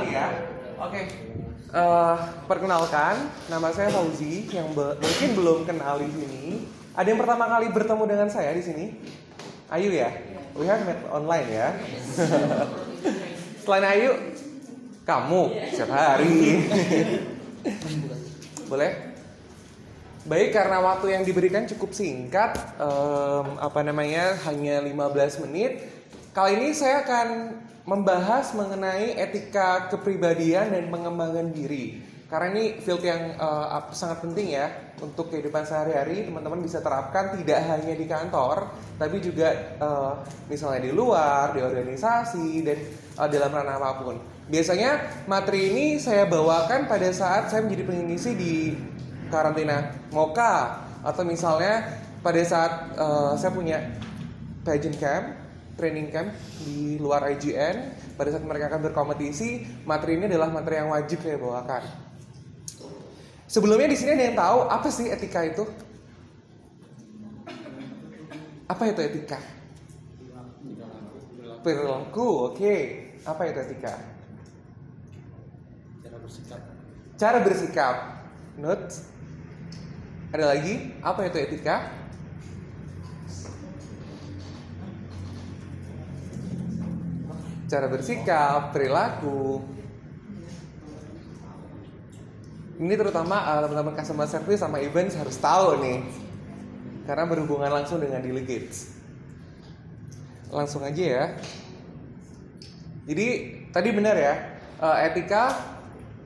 [0.00, 0.26] kali ya.
[0.80, 1.00] Oke.
[1.70, 2.16] Eh,
[2.48, 3.14] perkenalkan,
[3.46, 6.44] nama saya Fauzi yang be- mungkin belum kenal di sini.
[6.96, 8.86] Ada yang pertama kali bertemu dengan saya di sini?
[9.70, 10.10] Ayu ya?
[10.56, 11.68] We have met online ya.
[13.62, 14.34] Selain Ayu,
[15.06, 16.58] kamu setiap hari.
[18.72, 19.14] Boleh?
[20.26, 25.86] Baik, karena waktu yang diberikan cukup singkat, em, apa namanya, hanya 15 menit.
[26.34, 27.26] Kali ini saya akan
[27.90, 32.06] membahas mengenai etika kepribadian dan pengembangan diri.
[32.30, 34.70] Karena ini field yang ap- sangat penting ya
[35.02, 36.22] untuk kehidupan sehari-hari.
[36.22, 40.12] Teman-teman bisa terapkan tidak hanya di kantor, tapi juga eh,
[40.46, 42.78] misalnya di luar, di organisasi dan
[43.18, 44.16] eh, dalam ranah apa pun.
[44.46, 48.78] Biasanya materi ini saya bawakan pada saat saya menjadi pengisi di
[49.26, 53.82] karantina Moka atau misalnya pada saat eh, saya punya
[54.62, 55.39] pageant camp,
[55.80, 57.76] training camp di luar IGN,
[58.20, 61.88] pada saat mereka akan berkompetisi, materi ini adalah materi yang wajib saya bawakan.
[63.48, 65.64] Sebelumnya di sini ada yang tahu apa sih etika itu?
[68.68, 69.40] Apa itu etika?
[71.64, 72.76] Perilaku, oke.
[73.24, 73.94] Apa itu etika?
[76.00, 76.60] cara bersikap
[77.18, 77.96] Cara bersikap.
[78.60, 78.92] Note.
[80.30, 80.94] Ada lagi?
[81.02, 81.99] Apa itu etika?
[87.70, 89.62] Cara bersikap, perilaku.
[92.82, 96.02] Ini terutama uh, teman-teman customer service sama events harus tahu nih.
[97.06, 98.98] Karena berhubungan langsung dengan delegates.
[100.50, 101.24] Langsung aja ya.
[103.06, 103.26] Jadi
[103.70, 104.34] tadi benar ya,
[104.82, 105.54] uh, etika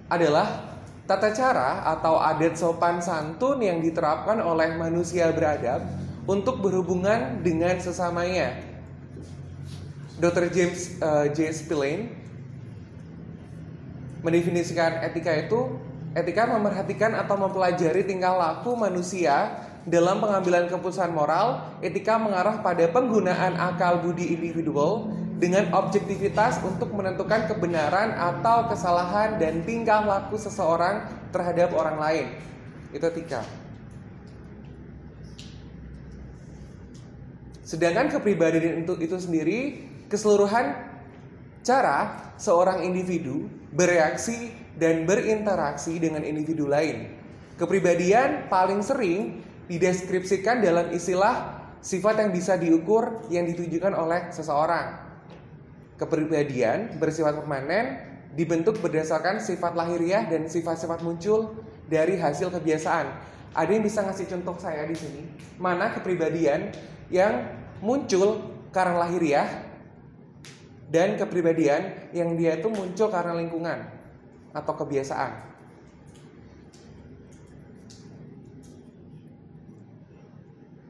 [0.09, 0.73] adalah
[1.05, 5.85] tata cara atau adat sopan santun yang diterapkan oleh manusia beradab
[6.25, 8.74] untuk berhubungan dengan sesamanya.
[10.15, 10.47] Dr.
[10.55, 11.51] James uh, J.
[11.51, 12.07] Spillane
[14.23, 15.75] mendefinisikan etika itu
[16.15, 21.77] etika memerhatikan atau mempelajari tingkah laku manusia dalam pengambilan keputusan moral.
[21.83, 25.11] Etika mengarah pada penggunaan akal budi individual
[25.43, 32.27] dengan objektivitas untuk menentukan kebenaran atau kesalahan dan tingkah laku seseorang terhadap orang lain.
[32.95, 33.43] Itu etika.
[37.67, 39.61] Sedangkan kepribadian itu, itu sendiri
[40.15, 40.79] keseluruhan
[41.67, 47.11] cara seorang individu bereaksi dan berinteraksi dengan individu lain.
[47.59, 55.03] Kepribadian paling sering dideskripsikan dalam istilah sifat yang bisa diukur yang ditujukan oleh seseorang.
[55.99, 61.55] Kepribadian bersifat permanen dibentuk berdasarkan sifat lahiriah dan sifat-sifat muncul
[61.87, 63.35] dari hasil kebiasaan.
[63.55, 65.23] Ada yang bisa ngasih contoh saya di sini?
[65.63, 66.75] Mana kepribadian
[67.15, 67.47] yang
[67.79, 68.43] muncul
[68.75, 69.74] karena lahiriah
[70.95, 73.83] dan kepribadian yang dia itu muncul karena lingkungan
[74.55, 75.43] atau kebiasaan.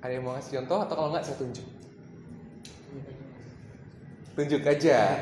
[0.05, 1.67] Ada yang mau ngasih contoh atau kalau nggak saya tunjuk?
[4.37, 5.17] Tunjuk aja.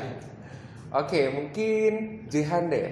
[0.91, 2.91] Oke, mungkin Jihan deh.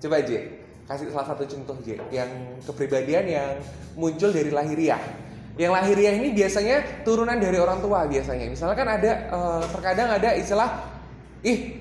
[0.00, 0.48] Coba J,
[0.88, 2.32] kasih salah satu contoh J yang
[2.64, 3.50] kepribadian yang
[4.00, 5.02] muncul dari lahiriah.
[5.60, 8.48] Yang lahiriah ini biasanya turunan dari orang tua biasanya.
[8.48, 10.97] Misalnya kan ada eh, terkadang ada istilah
[11.46, 11.78] ih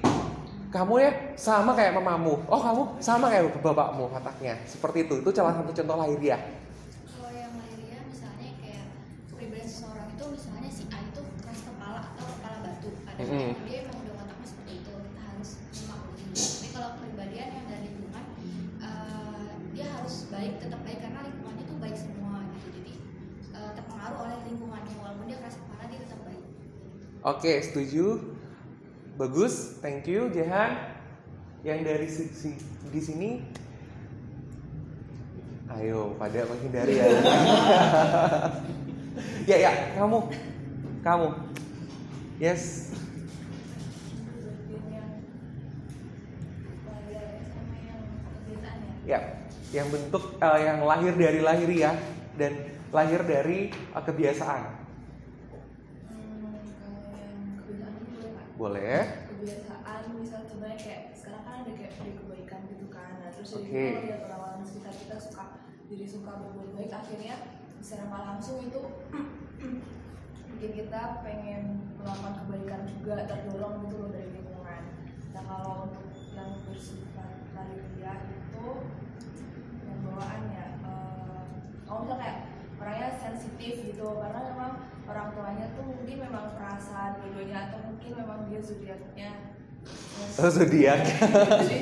[0.67, 2.43] kamu ya sama kayak mamamu.
[2.45, 4.59] Oh, kamu sama kayak bapakmu otaknya.
[4.67, 5.23] Seperti itu.
[5.23, 6.37] Itu salah satu contoh lahiriah.
[7.07, 8.85] Kalau yang lahiriah misalnya kayak
[9.31, 12.89] kepribadian seseorang itu misalnya si A itu keras kepala atau kepala batu.
[13.09, 13.41] Ada Mm-mm.
[13.41, 14.91] yang dia emang udah wataknya seperti itu.
[14.91, 16.35] Kita harus memaklumi.
[16.35, 18.25] Tapi kalau kepribadian yang dari lingkungan
[18.83, 22.67] eh, dia harus baik, tetap baik karena lingkungannya tuh baik semua gitu.
[22.75, 22.93] Jadi
[23.55, 26.43] eh, terpengaruh oleh lingkungannya walaupun dia keras kepala dia tetap baik.
[27.23, 28.36] Oke, setuju.
[29.17, 30.93] Bagus, thank you Jehan.
[31.65, 32.53] Yang dari sisi
[32.93, 33.29] di sini
[35.67, 37.11] Ayo, pada menghindari ya.
[39.51, 40.31] ya, ya, kamu.
[41.03, 41.27] Kamu.
[42.39, 42.95] Yes.
[49.03, 49.43] Ya,
[49.75, 51.99] yang bentuk eh, yang lahir dari lahiriah
[52.39, 52.55] dan
[52.95, 54.86] lahir dari eh, kebiasaan.
[58.57, 59.29] Boleh.
[59.29, 63.21] Kebiasaan misal sebenarnya kayak sekarang kan ada kayak beri kebaikan gitu kan.
[63.21, 63.85] Nah terus jadi Oke.
[64.25, 65.45] kalau lihat di sekitar kita suka
[65.87, 67.35] jadi suka berbuat baik akhirnya
[67.79, 68.81] secara nggak langsung itu
[70.57, 74.81] bikin kita pengen melakukan kebaikan juga terdorong gitu loh dari lingkungan.
[75.37, 78.67] Nah kalau untuk yang bersifat lahiriah itu
[79.85, 81.45] yang bawaannya eh,
[81.85, 82.39] kalau misal kayak
[82.77, 84.73] orangnya sensitif gitu karena memang
[85.07, 89.31] orang tuanya tuh mungkin memang perasaan dua-duanya atau mungkin memang dia zodiaknya
[90.35, 90.99] Oh, zodiak.
[91.63, 91.79] jadi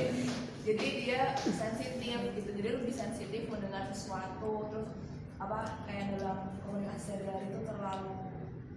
[0.61, 4.89] jadi dia sensitif gitu jadi lebih sensitif mendengar sesuatu terus
[5.35, 8.13] apa kayak dalam komunikasi sehari-hari itu terlalu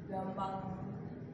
[0.09, 0.55] gampang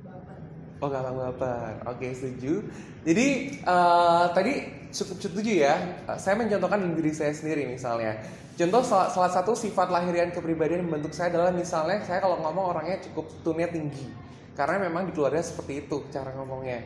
[0.03, 0.39] baper
[0.83, 1.87] Oh gampang baper.
[1.87, 2.67] Oke setuju.
[3.07, 3.27] Jadi
[3.57, 4.55] eh, tadi
[4.95, 5.75] cukup setuju ya.
[6.07, 8.23] Eh, Saya mencontohkan diri saya sendiri misalnya.
[8.55, 13.03] Contoh salah, salah satu sifat lahirian kepribadian membentuk saya adalah misalnya saya kalau ngomong orangnya
[13.11, 14.07] cukup tone tinggi.
[14.55, 16.79] Karena memang di keluarga seperti itu cara ngomongnya.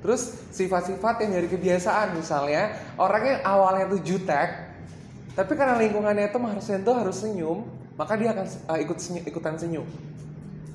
[0.00, 4.48] Terus sifat-sifat yang dari kebiasaan misalnya orang yang awalnya tuh jutek,
[5.36, 7.68] tapi karena lingkungannya itu harusnya tuh harus senyum,
[8.00, 9.84] maka dia akan eh, ikut senyum, ikutan senyum.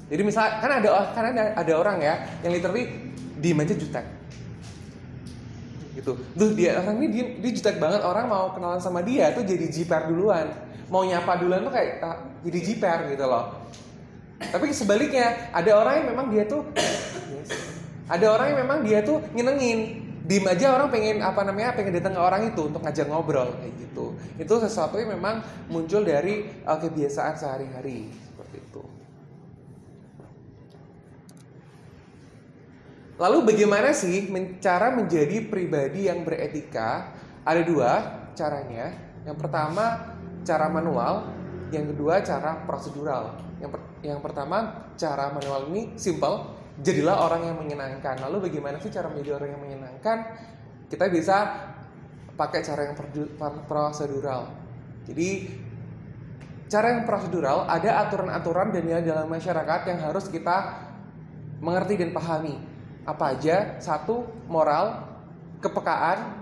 [0.06, 2.86] Jadi misal kan ada kan ada, ada orang ya yang literally
[3.42, 4.06] diem aja jutek.
[6.06, 6.13] Gitu.
[6.38, 9.66] Duh dia orang ini diem, dia jutek banget orang mau kenalan sama dia tuh jadi
[9.66, 10.54] jiper duluan.
[10.94, 13.66] Mau nyapa duluan tuh kayak ah, jadi jiper gitu loh.
[14.38, 16.62] Tapi sebaliknya ada orang yang memang dia tuh
[18.06, 20.06] ada orang yang memang dia tuh nyenengin.
[20.25, 23.74] Diem aja orang pengen apa namanya pengen datang ke orang itu untuk ngajak ngobrol kayak
[23.78, 24.13] gitu.
[24.42, 28.81] Itu sesuatu yang memang muncul dari uh, kebiasaan sehari-hari seperti itu.
[33.16, 34.28] Lalu bagaimana sih
[34.60, 37.16] cara menjadi pribadi yang beretika?
[37.48, 37.92] Ada dua
[38.36, 38.92] caranya.
[39.24, 39.86] Yang pertama
[40.44, 41.32] cara manual,
[41.72, 43.40] yang kedua cara prosedural.
[43.64, 48.20] Yang, per- yang pertama cara manual ini simple, jadilah orang yang menyenangkan.
[48.20, 50.18] Lalu bagaimana sih cara menjadi orang yang menyenangkan?
[50.92, 51.38] Kita bisa
[52.36, 53.00] pakai cara yang
[53.64, 54.52] prosedural.
[55.08, 55.30] Jadi
[56.68, 60.84] cara yang prosedural ada aturan-aturan dan nilai dalam masyarakat yang harus kita
[61.64, 62.75] mengerti dan pahami
[63.06, 63.78] apa aja?
[63.78, 65.06] Satu moral
[65.62, 66.42] kepekaan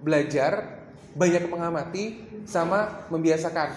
[0.00, 0.82] belajar
[1.14, 3.74] banyak mengamati sama membiasakan.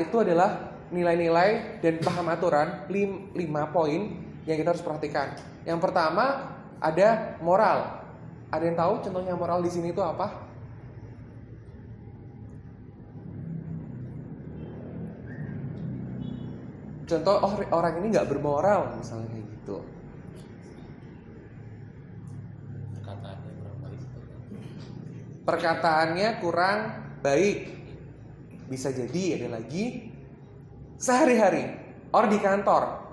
[0.00, 4.16] Itu adalah nilai-nilai dan paham aturan lim- lima poin
[4.48, 5.36] yang kita harus perhatikan.
[5.68, 8.04] Yang pertama ada moral.
[8.48, 10.48] Ada yang tahu contohnya moral di sini itu apa?
[17.06, 19.78] Contoh oh orang ini nggak bermoral misalnya kayak gitu
[23.06, 24.02] perkataannya kurang baik
[25.46, 26.78] perkataannya kurang
[27.22, 27.72] baik.
[28.66, 30.10] Bisa jadi ada lagi
[30.98, 31.70] sehari-hari
[32.10, 33.06] or di kantor.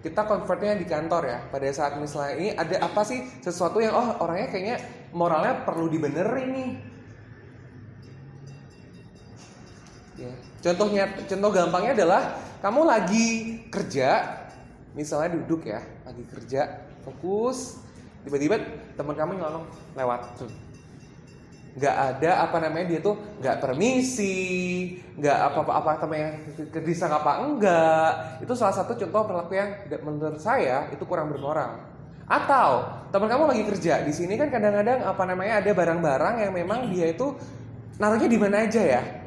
[0.00, 1.38] Kita convertnya di kantor ya.
[1.50, 4.76] Pada saat misalnya ini ada apa sih sesuatu yang oh orangnya kayaknya
[5.12, 6.95] moralnya perlu dibenerin nih.
[10.66, 12.22] Contohnya, contoh gampangnya adalah
[12.58, 13.26] kamu lagi
[13.70, 14.42] kerja,
[14.98, 17.78] misalnya duduk ya, lagi kerja, fokus,
[18.26, 18.58] tiba-tiba
[18.98, 19.62] teman kamu nyolong
[19.94, 20.42] lewat.
[21.78, 26.30] Nggak ada apa namanya dia tuh nggak permisi, nggak apa-apa apa namanya
[26.74, 28.10] kedisang apa enggak.
[28.42, 29.70] Itu salah satu contoh perilaku yang
[30.02, 31.78] menurut saya itu kurang bermoral.
[32.26, 36.90] Atau teman kamu lagi kerja di sini kan kadang-kadang apa namanya ada barang-barang yang memang
[36.90, 37.38] dia itu
[38.02, 39.25] naruhnya di mana aja ya.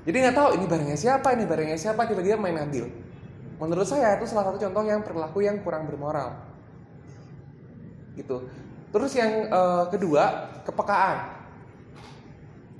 [0.00, 2.88] Jadi nggak tahu ini barangnya siapa, ini barangnya siapa, tiba-tiba main ambil.
[3.60, 6.40] Menurut saya itu salah satu contoh yang perilaku yang kurang bermoral.
[8.16, 8.48] Gitu.
[8.90, 11.18] Terus yang eh, kedua, kepekaan.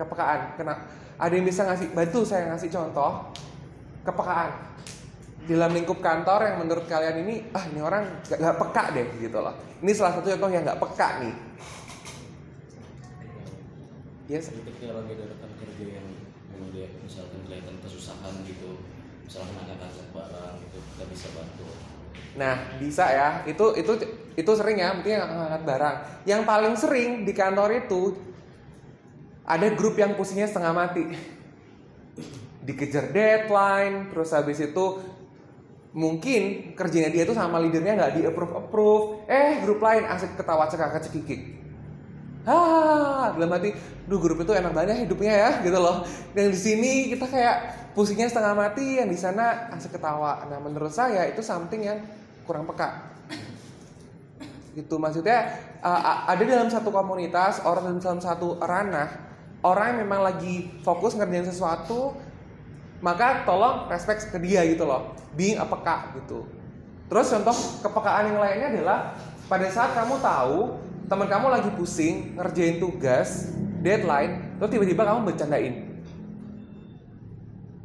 [0.01, 0.41] Kepekaan.
[0.57, 0.75] Kena
[1.21, 3.29] ada yang bisa ngasih bantu saya ngasih contoh
[4.09, 4.73] kepekaan.
[5.45, 9.37] Dalam lingkup kantor yang menurut kalian ini ah ini orang gak, gak peka deh gitu
[9.37, 9.53] loh.
[9.85, 11.35] Ini salah satu contoh yang nggak peka nih.
[14.31, 14.49] Yes.
[14.49, 16.07] Kritiknya lagi ada rekan kerja yang
[16.61, 18.85] memang dia misalkan kelihatan kesusahan gitu
[19.25, 21.69] misalkan angkat-angkat barang gitu kita bisa bantu
[22.31, 23.43] Nah, bisa ya.
[23.43, 23.91] Itu itu
[24.39, 25.97] itu sering ya, mungkin yang angkat barang.
[26.23, 28.15] Yang paling sering di kantor itu
[29.43, 31.11] ada grup yang pusingnya setengah mati.
[32.63, 34.85] Dikejar deadline, terus habis itu
[35.91, 39.05] mungkin kerjanya dia tuh sama leadernya nggak di approve approve.
[39.27, 41.60] Eh, grup lain asik ketawa cekak cekikik.
[42.49, 43.77] Ah, dalam hati,
[44.09, 46.03] duh grup itu enak banget ya hidupnya ya, gitu loh.
[46.33, 47.57] Yang di sini kita kayak
[47.93, 50.49] pusingnya setengah mati, yang di sana asik ketawa.
[50.49, 52.01] Nah, menurut saya itu something yang
[52.49, 53.13] kurang peka.
[54.71, 59.11] Gitu maksudnya uh, ada dalam satu komunitas, orang dalam satu ranah,
[59.67, 62.15] orang yang memang lagi fokus ngerjain sesuatu,
[63.03, 66.47] maka tolong respect ke dia gitu loh, being a peka gitu.
[67.11, 68.99] Terus contoh kepekaan yang lainnya adalah
[69.51, 70.79] pada saat kamu tahu
[71.11, 73.51] teman kamu lagi pusing ngerjain tugas,
[73.83, 75.75] deadline, terus tiba-tiba kamu bercandain.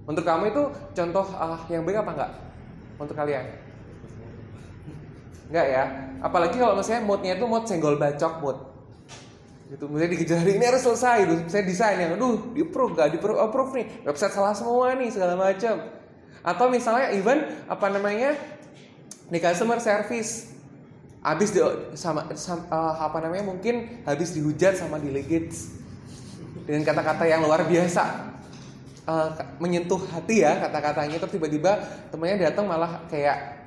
[0.05, 0.63] Untuk kamu itu
[0.93, 2.31] contoh uh, yang baik apa enggak?
[3.01, 3.45] Untuk kalian?
[5.49, 5.83] Enggak ya.
[6.21, 8.57] Apalagi kalau misalnya moodnya itu mood senggol bacok mood.
[9.65, 13.17] gitu misalnya dikejar ini harus selesai gitu saya desain yang aduh di approve nggak di
[13.17, 15.81] approve, approve nih website salah semua nih segala macam
[16.45, 18.37] atau misalnya even apa namanya
[19.25, 20.54] di customer service
[21.25, 21.61] habis di
[21.97, 25.73] sama, sam- eh, apa namanya mungkin habis dihujat sama delegates
[26.69, 28.29] dengan kata-kata yang luar biasa.
[29.09, 31.17] Eh, menyentuh hati ya kata-katanya.
[31.17, 31.81] Itu tiba-tiba
[32.13, 33.57] temannya datang malah kayak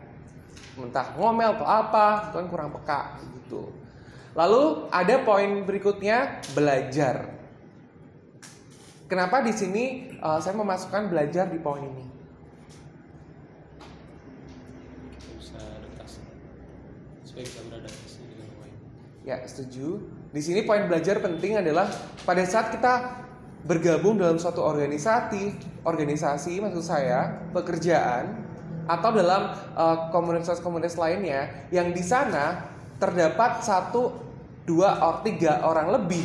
[0.79, 3.75] entah ngomel atau apa itu kan kurang peka gitu.
[4.38, 7.35] Lalu ada poin berikutnya belajar.
[9.11, 12.07] Kenapa di sini eh, saya memasukkan belajar di poin ini
[15.19, 16.23] kita bisa adaptasi
[19.28, 20.00] Ya, setuju.
[20.33, 21.88] Di sini poin belajar penting adalah
[22.25, 23.25] pada saat kita
[23.68, 25.52] bergabung dalam suatu organisasi,
[25.85, 28.49] organisasi maksud saya, pekerjaan
[28.88, 32.64] atau dalam eh, komunitas-komunitas lainnya yang di sana
[32.97, 34.16] terdapat satu,
[34.64, 36.25] dua, or tiga orang lebih,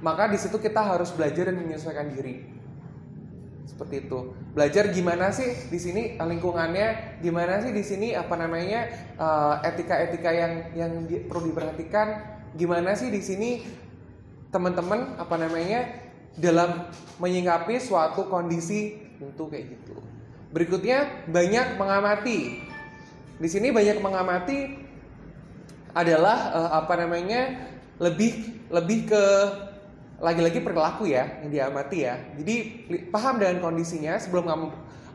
[0.00, 2.53] maka di situ kita harus belajar dan menyesuaikan diri.
[3.64, 4.36] Seperti itu.
[4.52, 8.80] Belajar gimana sih di sini eh, lingkungannya, gimana sih di sini apa namanya
[9.16, 12.08] eh, etika-etika yang yang di- perlu diperhatikan,
[12.54, 13.50] gimana sih di sini
[14.52, 15.90] teman-teman apa namanya
[16.38, 16.86] dalam
[17.18, 19.98] menyikapi suatu kondisi tentu kayak gitu.
[20.54, 22.62] Berikutnya banyak mengamati.
[23.34, 24.78] Di sini banyak mengamati
[25.96, 27.42] adalah eh, apa namanya
[27.98, 29.24] lebih lebih ke
[30.24, 32.16] lagi-lagi perilaku ya yang diamati ya.
[32.40, 34.66] Jadi paham dengan kondisinya sebelum kamu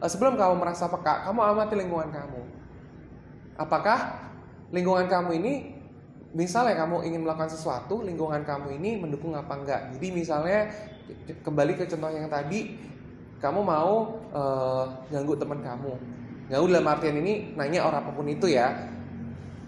[0.05, 2.41] eh, sebelum kamu merasa peka, kamu amati lingkungan kamu.
[3.57, 4.29] Apakah
[4.69, 5.53] lingkungan kamu ini
[6.37, 9.81] misalnya kamu ingin melakukan sesuatu, lingkungan kamu ini mendukung apa enggak?
[9.97, 10.69] Jadi misalnya
[11.41, 12.77] kembali ke contoh yang tadi,
[13.41, 15.93] kamu mau eh, ganggu teman kamu.
[16.53, 18.77] Ganggu dalam artian ini nanya orang apa pun itu ya.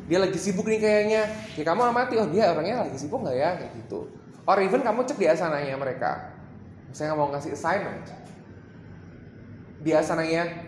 [0.06, 1.22] Dia lagi sibuk nih kayaknya.
[1.58, 4.21] Ya kamu amati, oh dia orangnya lagi sibuk nggak ya kayak gitu.
[4.52, 6.36] Or even kamu cek di asananya mereka.
[6.92, 8.04] Misalnya mau ngasih assignment.
[9.80, 10.68] Di asananya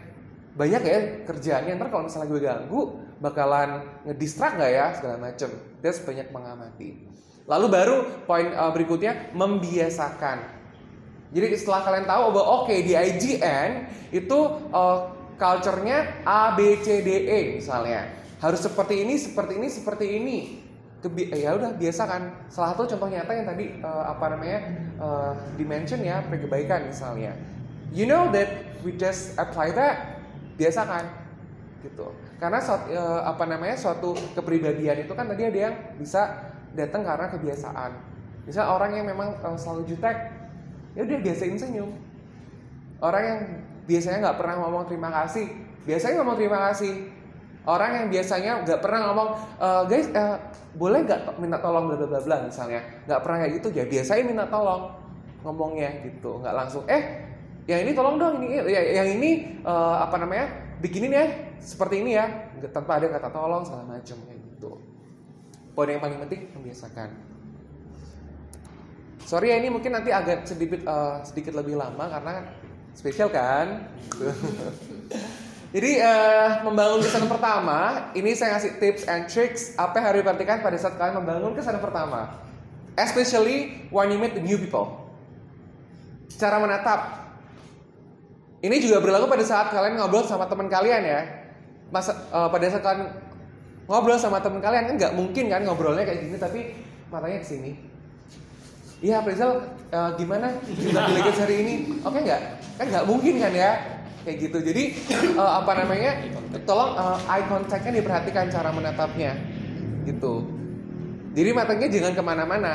[0.55, 2.81] banyak ya kerjaannya ntar kalau misalnya gue ganggu
[3.19, 5.51] bakalan ngedistract nggak ya segala macem.
[5.83, 7.11] That's banyak mengamati.
[7.43, 10.63] Lalu baru poin uh, berikutnya membiasakan.
[11.35, 14.39] Jadi setelah kalian tahu bahwa oke di IGN itu
[14.71, 20.37] uh, culture-nya A B C D E misalnya harus seperti ini seperti ini seperti ini
[21.03, 24.59] Kebi ya udah biasakan salah satu contoh nyata yang tadi uh, apa namanya
[25.03, 27.35] uh, dimension ya kebaikan misalnya.
[27.91, 28.47] You know that
[28.87, 30.23] we just apply that?
[30.55, 31.11] Biasakan
[31.83, 32.07] gitu.
[32.39, 37.27] Karena suat- eh, apa namanya suatu kepribadian itu kan tadi ada yang bisa datang karena
[37.29, 37.91] kebiasaan.
[38.47, 40.31] Misal orang yang memang eh, selalu jutek
[40.95, 41.91] ya udah biasain senyum.
[43.03, 43.39] Orang yang
[43.83, 45.51] biasanya nggak pernah ngomong terima kasih
[45.83, 47.11] biasanya ngomong terima kasih
[47.63, 49.29] orang yang biasanya nggak pernah ngomong
[49.59, 50.35] "Eh, guys eh,
[50.75, 52.81] boleh nggak minta tolong bla bla bla misalnya.
[53.07, 54.91] Nggak pernah kayak gitu ya biasanya minta tolong
[55.43, 56.43] ngomongnya gitu.
[56.43, 57.23] Nggak langsung eh
[57.63, 60.51] yang ini tolong dong ini ya, yang ini eh, apa namanya
[60.83, 61.25] bikinin ya
[61.63, 62.27] seperti ini ya
[62.75, 64.71] tanpa ada kata tolong segala macam kayak gitu.
[65.73, 67.09] Poin yang paling penting membiasakan.
[69.23, 72.43] Sorry ya ini mungkin nanti agak sedikit eh, sedikit lebih lama karena
[72.91, 73.87] spesial kan.
[75.73, 80.61] jadi eh, membangun kesan pertama ini saya ngasih tips and tricks apa yang harus diperhatikan
[80.61, 82.37] pada saat kalian membangun kesan pertama
[82.93, 85.09] especially when you meet the new people
[86.37, 87.23] cara menatap
[88.63, 91.21] ini juga berlaku pada saat kalian ngobrol sama teman kalian ya.
[91.91, 93.11] Masa eh, pada saat kalian
[93.91, 96.59] ngobrol sama teman kalian kan nggak mungkin kan ngobrolnya kayak gini tapi
[97.11, 97.71] matanya ke sini.
[99.03, 100.47] Iya, Prizal eh, gimana?
[100.63, 101.73] Gimana hari ini?
[102.07, 102.41] Oke nggak?
[102.79, 103.71] Kan nggak mungkin kan ya?
[104.23, 104.57] Kayak gitu.
[104.63, 104.83] Jadi
[105.39, 106.11] eh, apa namanya?
[106.63, 109.31] Tolong eh, eye contact-nya diperhatikan cara menatapnya,
[110.07, 110.47] gitu.
[111.33, 112.73] Jadi matanya jangan ke mana-mana.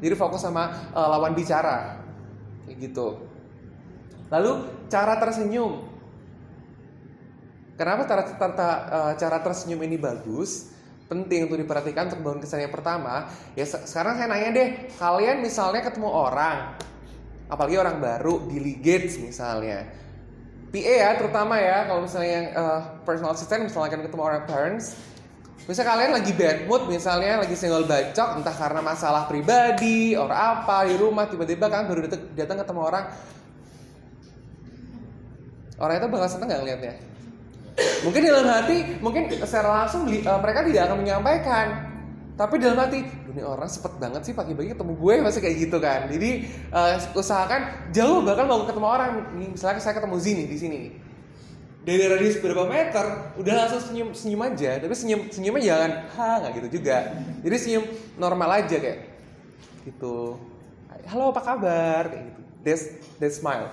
[0.00, 2.00] Jadi fokus sama eh, lawan bicara,
[2.68, 3.26] kayak gitu.
[4.30, 4.52] Lalu
[4.92, 5.88] cara tersenyum.
[7.80, 8.68] Kenapa cara, cara,
[9.16, 10.68] cara tersenyum ini bagus?
[11.08, 13.32] Penting untuk diperhatikan untuk bangun kesan yang pertama.
[13.56, 14.68] Ya se- sekarang saya nanya deh,
[15.00, 16.76] kalian misalnya ketemu orang,
[17.48, 18.60] apalagi orang baru di
[19.18, 19.99] misalnya.
[20.70, 24.94] PA ya terutama ya kalau misalnya yang eh, personal assistant misalnya kan ketemu orang parents
[25.68, 30.88] Misalnya kalian lagi bad mood, misalnya lagi single bacok, entah karena masalah pribadi, or apa
[30.88, 33.04] di rumah, tiba-tiba kan baru datang, ketemu orang,
[35.78, 36.94] orang itu bakal seneng nggak ngeliatnya?
[38.02, 41.66] Mungkin dalam hati, mungkin secara langsung eh, mereka tidak akan menyampaikan.
[42.40, 45.78] Tapi dalam hati, "Duh, ini orang sepet banget sih pagi-pagi ketemu gue masih kayak gitu
[45.78, 46.10] kan.
[46.10, 49.10] Jadi eh, usahakan jauh bahkan mau ketemu orang.
[49.38, 50.80] Misalnya saya ketemu Zini di sini.
[51.80, 54.82] Dari radius berapa meter, udah langsung senyum senyum aja.
[54.82, 57.14] Tapi senyum senyumnya jangan ha nggak gitu juga.
[57.40, 57.84] Jadi senyum
[58.18, 59.10] normal aja kayak
[59.86, 60.36] gitu
[61.08, 62.84] halo apa kabar kayak gitu that's
[63.18, 63.66] that smile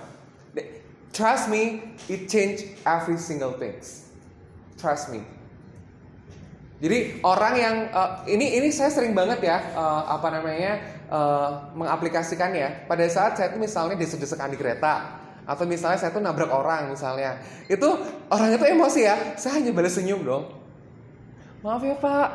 [1.12, 4.08] trust me it change every single things
[4.80, 5.22] trust me
[6.78, 10.72] jadi orang yang eh, ini ini saya sering banget ya eh, apa namanya
[11.10, 12.70] eh, mengaplikasikan ya.
[12.86, 17.42] Pada saat saya tuh misalnya desek-desekan di kereta atau misalnya saya tuh nabrak orang misalnya.
[17.66, 17.98] Itu
[18.30, 19.16] orang itu emosi ya.
[19.34, 20.54] Saya hanya balas senyum dong.
[21.66, 22.28] Maaf ya pak.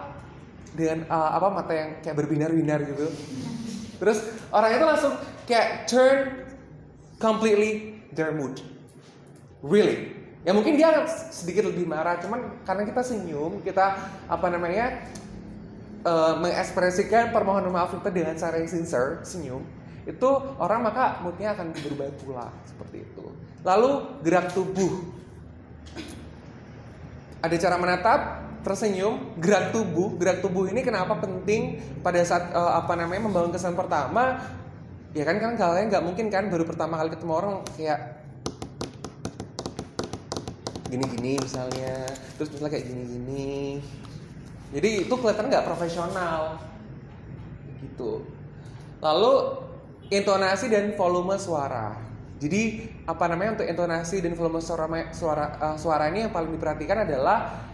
[0.76, 3.08] Dengan eh, apa mata yang kayak berbinar-binar gitu.
[3.96, 4.20] Terus
[4.52, 5.14] orang itu langsung
[5.48, 6.44] kayak turn
[7.16, 8.60] completely their mood.
[9.64, 13.96] Really ya mungkin dia sedikit lebih marah cuman karena kita senyum kita
[14.28, 15.08] apa namanya
[16.04, 19.64] eh, mengekspresikan permohonan maaf kita dengan cara yang sincere senyum
[20.04, 23.24] itu orang maka moodnya akan berubah pula seperti itu.
[23.64, 25.00] Lalu gerak tubuh.
[27.40, 28.20] Ada cara menatap
[28.68, 30.20] tersenyum gerak tubuh.
[30.20, 34.44] Gerak tubuh ini kenapa penting pada saat eh, apa namanya membangun kesan pertama?
[35.16, 38.23] Ya kan kan kalian nggak mungkin kan baru pertama kali ketemu orang kayak
[40.94, 42.06] gini-gini misalnya.
[42.38, 43.82] Terus misalnya kayak gini-gini.
[44.74, 46.62] Jadi itu kelihatan nggak profesional.
[47.82, 48.26] Gitu.
[49.02, 49.34] Lalu
[50.14, 51.98] intonasi dan volume suara.
[52.38, 54.86] Jadi apa namanya untuk intonasi dan volume suara
[55.16, 57.66] suara eh, suara ini yang paling diperhatikan adalah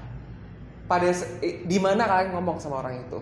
[0.90, 1.10] pada
[1.42, 3.20] di mana kalian ngomong sama orang itu.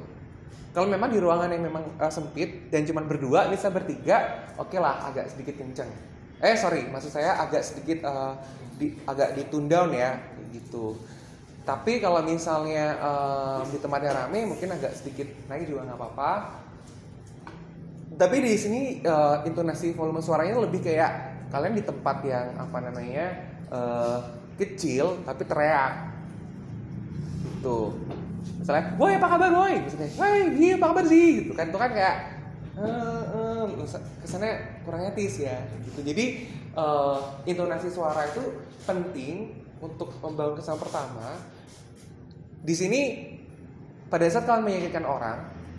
[0.76, 4.18] Kalau memang di ruangan yang memang eh, sempit dan cuma berdua misalnya bertiga
[4.60, 8.34] oke lah agak sedikit kenceng eh sorry maksud saya agak sedikit eh,
[8.78, 10.22] di, agak di tune down ya
[10.54, 10.98] gitu.
[11.68, 16.32] Tapi kalau misalnya eh, di tempat yang rame mungkin agak sedikit naik juga nggak apa-apa.
[18.18, 21.12] Tapi di sini eh, intonasi volume suaranya lebih kayak
[21.48, 23.28] kalian di tempat yang apa namanya
[23.74, 24.20] eh,
[24.58, 25.94] kecil tapi teriak.
[27.46, 27.80] Gitu.
[28.62, 29.76] Misalnya woi apa kabar woi?
[29.84, 31.28] Misalnya woi dia apa kabar sih?
[31.44, 31.66] Gitu kan.
[31.68, 32.16] Itu kan kayak
[32.78, 33.17] eh,
[34.22, 36.04] kesannya kurang etis ya gitu.
[36.04, 36.26] Jadi
[36.76, 38.44] eh, intonasi suara itu
[38.84, 41.38] penting untuk membangun kesan pertama.
[42.62, 43.02] Di sini
[44.08, 45.38] pada saat kalian meyakinkan orang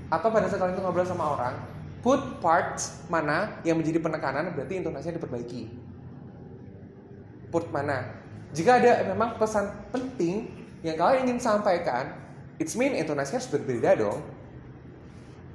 [0.08, 1.54] atau pada saat kalian itu ngobrol sama orang
[2.00, 5.62] put parts mana yang menjadi penekanan berarti intonasinya diperbaiki.
[7.48, 8.04] Put mana.
[8.52, 10.48] Jika ada memang pesan penting
[10.80, 12.14] yang kalian ingin sampaikan
[12.56, 14.20] it's mean intonasinya harus berbeda dong.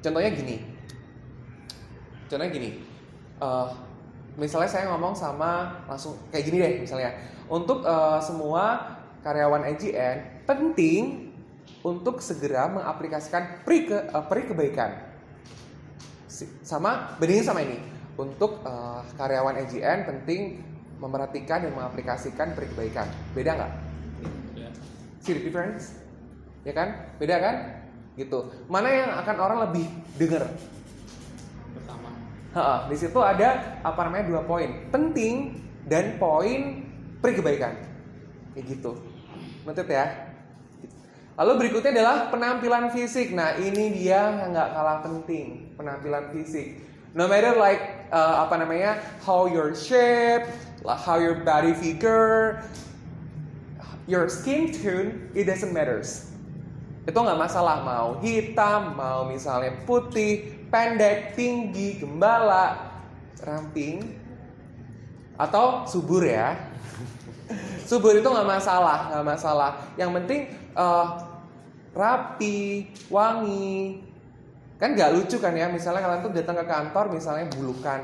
[0.03, 0.72] Contohnya gini
[2.33, 2.69] contohnya gini
[3.37, 3.67] eh,
[4.37, 7.13] misalnya saya ngomong sama langsung kayak gini deh misalnya.
[7.49, 11.31] Untuk eh, semua karyawan IGN penting
[11.83, 14.91] untuk segera mengaplikasikan peri ke eh, peri kebaikan.
[16.25, 17.77] Si- sama bandingin sama ini.
[18.17, 20.41] Untuk eh, karyawan IGN penting
[20.97, 23.07] memperhatikan dan mengaplikasikan peri kebaikan.
[23.37, 23.71] Beda nggak?
[24.57, 24.69] Ya
[25.21, 25.99] see the difference?
[26.63, 27.15] Ya kan?
[27.19, 27.55] Beda kan?
[28.15, 28.39] Gitu.
[28.71, 30.47] Mana yang akan orang lebih dengar
[32.87, 34.85] Di situ ada apa namanya dua poin.
[34.93, 35.57] Penting
[35.89, 36.85] dan poin
[37.19, 37.73] peri kebaikan.
[38.53, 38.91] Kayak gitu.
[39.65, 40.05] Noted ya?
[41.33, 43.33] Lalu berikutnya adalah penampilan fisik.
[43.33, 46.77] Nah ini dia yang nggak kalah penting penampilan fisik.
[47.17, 50.45] No matter like uh, apa namanya how your shape
[50.85, 52.61] how your body figure
[54.05, 56.29] your skin tone it doesn't matters.
[57.09, 62.97] Itu nggak masalah mau hitam mau misalnya putih pendek tinggi gembala
[63.45, 64.01] ramping
[65.37, 66.57] atau subur ya.
[67.89, 69.71] Subur itu nggak masalah nggak masalah.
[69.93, 70.41] Yang penting
[70.73, 71.07] eh,
[71.93, 74.01] rapi wangi.
[74.81, 78.01] Kan nggak lucu kan ya misalnya kalian tuh datang ke kantor misalnya bulukan.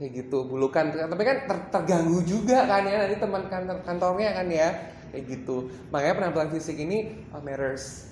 [0.00, 0.96] Kayak gitu bulukan.
[0.96, 4.68] Tapi kan ter- terganggu juga kan ya nanti teman kantor kantornya kan ya.
[5.12, 5.68] Kayak gitu.
[5.92, 8.09] Makanya penampilan fisik ini uh, matters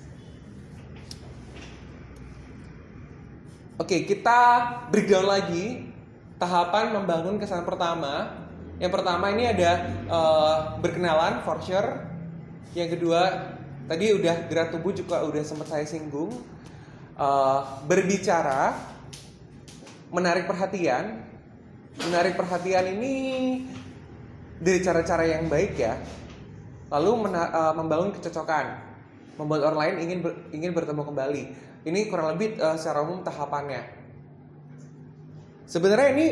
[3.79, 4.39] oke kita
[4.91, 5.87] breakdown lagi.
[6.39, 8.31] Tahapan membangun kesan pertama.
[8.79, 11.99] Yang pertama ini ada uh, berkenalan for sure.
[12.71, 13.51] Yang kedua
[13.91, 16.31] tadi udah gerak tubuh juga udah sempat saya singgung.
[17.19, 18.71] Uh, berbicara
[20.15, 21.27] menarik perhatian.
[21.99, 23.15] Menarik perhatian ini
[24.63, 25.99] dari cara-cara yang baik ya.
[26.87, 28.79] Lalu uh, membangun kecocokan,
[29.35, 31.43] membuat orang lain ingin ber- ingin bertemu kembali.
[31.87, 33.81] Ini kurang lebih uh, secara umum tahapannya.
[35.69, 36.27] Sebenarnya ini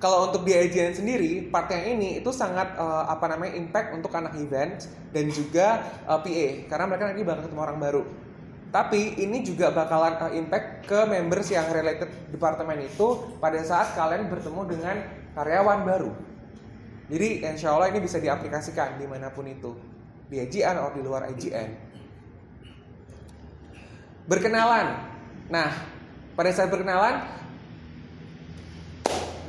[0.00, 4.08] kalau untuk di IGN sendiri, part yang ini itu sangat uh, apa namanya impact untuk
[4.16, 4.80] anak event
[5.12, 8.02] dan juga uh, PA karena mereka nanti bakal ketemu orang baru.
[8.70, 14.32] Tapi ini juga bakalan uh, impact ke members yang related departemen itu pada saat kalian
[14.32, 14.96] bertemu dengan
[15.36, 16.12] karyawan baru.
[17.10, 19.74] Jadi insya Allah ini bisa diaplikasikan di mana pun itu
[20.30, 21.89] di IGN atau di luar IGN.
[24.26, 24.86] Berkenalan.
[25.50, 25.70] Nah,
[26.36, 27.20] pada saat perkenalan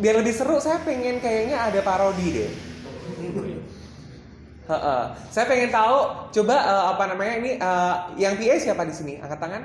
[0.01, 2.51] biar lebih seru saya pengen kayaknya ada parodi deh.
[5.29, 5.97] Saya pengen tahu
[6.31, 9.13] coba eh, apa namanya ini eh, yang PA siapa di sini?
[9.19, 9.63] Angkat tangan.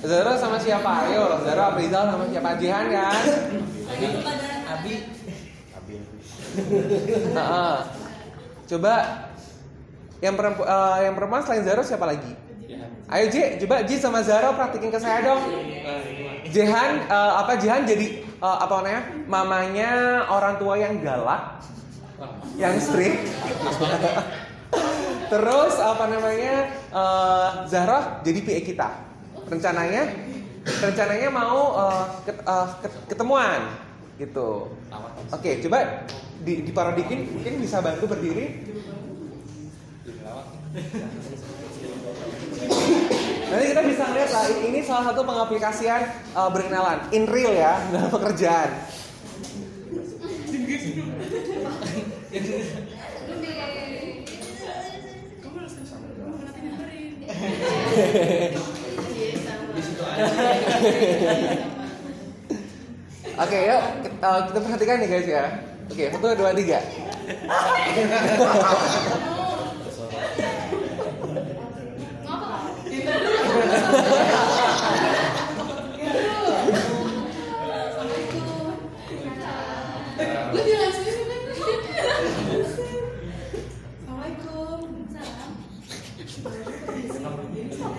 [0.00, 0.90] Zara sama siapa?
[1.06, 2.56] Ayo, Zara Aprizal sama siapa?
[2.56, 3.24] Jihan kan?
[4.70, 4.94] Abi
[5.76, 6.02] Abin
[7.36, 7.76] Heeh.
[8.70, 8.94] Coba
[10.20, 12.32] yang perempuan eh, yang perempuan selain Zara siapa lagi?
[13.10, 15.42] Ayo J, coba J sama Zara praktikin ke saya dong.
[16.46, 19.02] Jehan eh, apa Jehan jadi eh, apa namanya?
[19.26, 19.90] Mamanya
[20.28, 21.58] orang tua yang galak,
[22.54, 23.26] yang strict.
[25.32, 26.54] Terus apa namanya?
[26.90, 28.88] eh, Zahra jadi PA kita.
[29.50, 30.02] Rencananya
[30.60, 32.44] rencananya mau eh, ket-
[32.84, 33.60] ket- ketemuan
[34.20, 34.68] gitu.
[35.32, 36.04] Oke, coba
[36.40, 38.68] di diparodikin mungkin bisa bantu berdiri.
[43.50, 46.06] Nanti kita bisa lihat lah ini salah satu pengaplikasian
[46.38, 48.70] uh, berkenalan in real ya dalam pekerjaan.
[63.40, 65.50] Oke, yuk kita, uh, kita perhatikan nih guys ya.
[65.90, 66.78] Oke, satu, dua, tiga.
[87.10, 87.90] Assalamualaikum.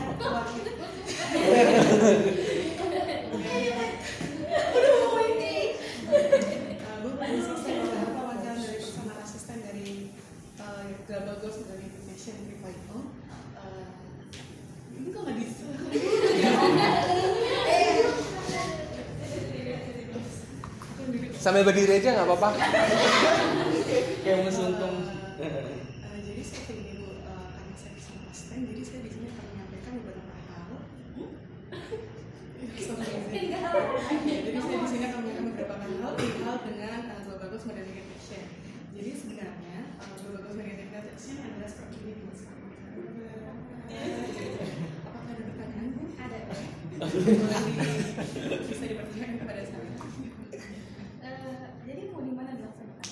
[7.01, 10.13] gue produksi saya beberapa wawancara dari personal asisten dari
[10.61, 13.01] uh, Global Goals dari Indonesia 3.0 uh,
[14.93, 15.65] ini kok nggak bisa
[21.41, 22.53] Sambil berdiri aja nggak apa-apa.
[24.21, 25.09] kayak musuntung
[25.41, 29.41] Uh, jadi seperti ini bu, uh, karena saya personal asisten, jadi saya di sini akan
[29.49, 30.69] menyampaikan beberapa hal.
[32.61, 32.77] Jadi
[34.61, 38.45] saya di sini akan menyampaikan beberapa hal hal dengan uh, Global Goals Modern Education.
[38.93, 42.29] Jadi sebenarnya uh, Global Goals Modern Education adalah seperti ini bu.
[45.09, 46.03] Apakah ada pertanyaan bu?
[46.21, 46.37] Ada.
[48.69, 49.89] Bisa dipertanyakan kepada saya.
[51.21, 53.09] Eh, jadi mau di mana dilaksanakan?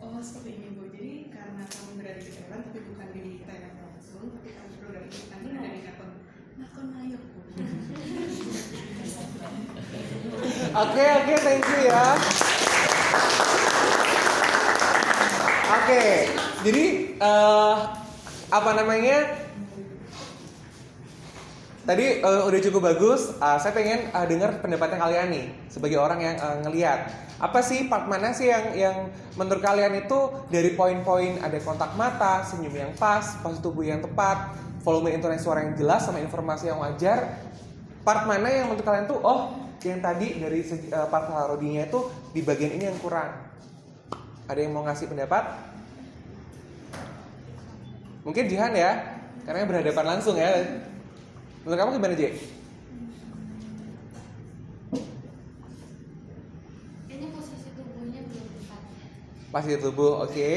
[0.00, 1.28] Oh seperti ini Bu, jadi
[1.60, 5.46] karena kami berada di Thailand tapi bukan di Thailand langsung, tapi kami program ini kami
[5.60, 5.80] ada di
[6.56, 7.40] Nakon Mayor Bu.
[10.72, 12.06] Oke oke thank you ya.
[15.68, 16.04] Oke
[16.64, 16.84] jadi
[17.20, 17.76] eh,
[18.48, 19.18] apa namanya?
[21.80, 23.32] Tadi eh, udah cukup bagus.
[23.40, 27.00] Ah, saya pengen eh, dengar pendapatnya kalian nih sebagai orang yang eh, ngeliat.
[27.40, 28.96] Apa sih part mana sih yang yang
[29.40, 34.52] menurut kalian itu dari poin-poin ada kontak mata, senyum yang pas, pas tubuh yang tepat,
[34.84, 37.40] volume intonasi suara yang jelas sama informasi yang wajar.
[38.04, 42.00] Part mana yang menurut kalian tuh oh yang tadi dari eh, part parodinya itu
[42.36, 43.32] di bagian ini yang kurang.
[44.52, 45.72] Ada yang mau ngasih pendapat?
[48.20, 49.16] Mungkin Jihan ya,
[49.48, 50.52] karena berhadapan langsung ya.
[51.60, 52.24] Menurut kamu gimana, J?
[57.04, 58.82] Kayaknya posisi tubuhnya belum tepat.
[59.52, 60.52] Pasti tubuh, oke.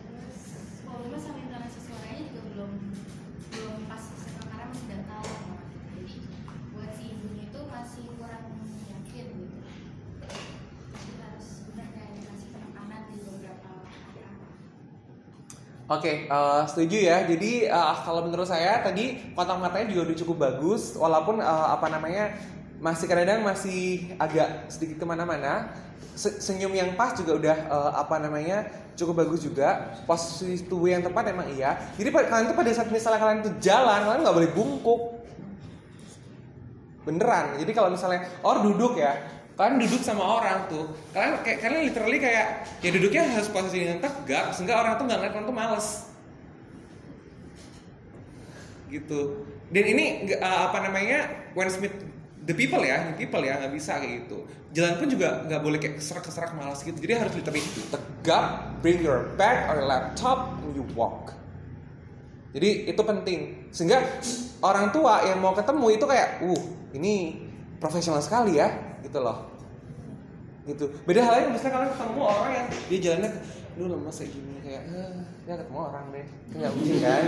[0.00, 0.40] Terus
[0.80, 2.72] volume sama intonasi suaranya juga belum
[3.52, 4.04] belum pas
[4.48, 5.28] karena masih datar.
[5.92, 6.14] Jadi
[6.72, 8.48] buat si ibunya itu masih kurang
[8.88, 9.60] yakin gitu.
[10.88, 14.24] Jadi harus benar kayak dikasih penekanan di beberapa kata.
[15.90, 17.26] Oke, eh, setuju ya.
[17.26, 21.86] Jadi eh, kalau menurut saya tadi kotak matanya juga udah cukup bagus, walaupun eh, apa
[21.90, 22.38] namanya
[22.78, 25.74] masih kadang masih agak sedikit ke mana-mana.
[26.14, 29.98] Se- Senyum yang pas juga udah eh, apa namanya cukup bagus juga.
[30.06, 31.74] Posisi tubuh yang tepat emang iya.
[31.98, 35.00] Jadi kalian tuh pada saat misalnya kalian tuh jalan, kalian nggak boleh bungkuk.
[37.02, 37.58] Beneran.
[37.58, 42.16] Jadi kalau misalnya or duduk ya, kalian duduk sama orang tuh, kalian kayak kalian literally
[42.16, 45.88] kayak ya duduknya harus posisi yang tegak, sehingga orang tuh nggak ngeliat kalian tuh males.
[48.88, 49.20] Gitu.
[49.68, 51.92] Dan ini uh, apa namanya when Smith
[52.48, 54.48] the people ya, the people ya nggak bisa kayak gitu.
[54.72, 56.96] Jalan pun juga nggak boleh kayak keserak-keserak malas gitu.
[56.96, 57.60] Jadi harus literally
[57.92, 58.44] tegak,
[58.80, 61.36] bring your bag or your laptop and you walk.
[62.56, 63.68] Jadi itu penting.
[63.76, 64.00] Sehingga
[64.64, 66.62] orang tua yang mau ketemu itu kayak, uh,
[66.96, 67.44] ini
[67.76, 68.72] profesional sekali ya,
[69.04, 69.49] gitu loh.
[70.68, 70.84] Gitu.
[71.08, 73.30] Beda halnya misalnya kalian ketemu orang yang dia jalannya
[73.78, 75.12] lu lemes kayak gini kayak eh,
[75.48, 76.26] ya ketemu orang deh.
[76.52, 77.22] Nggak mungkin kan?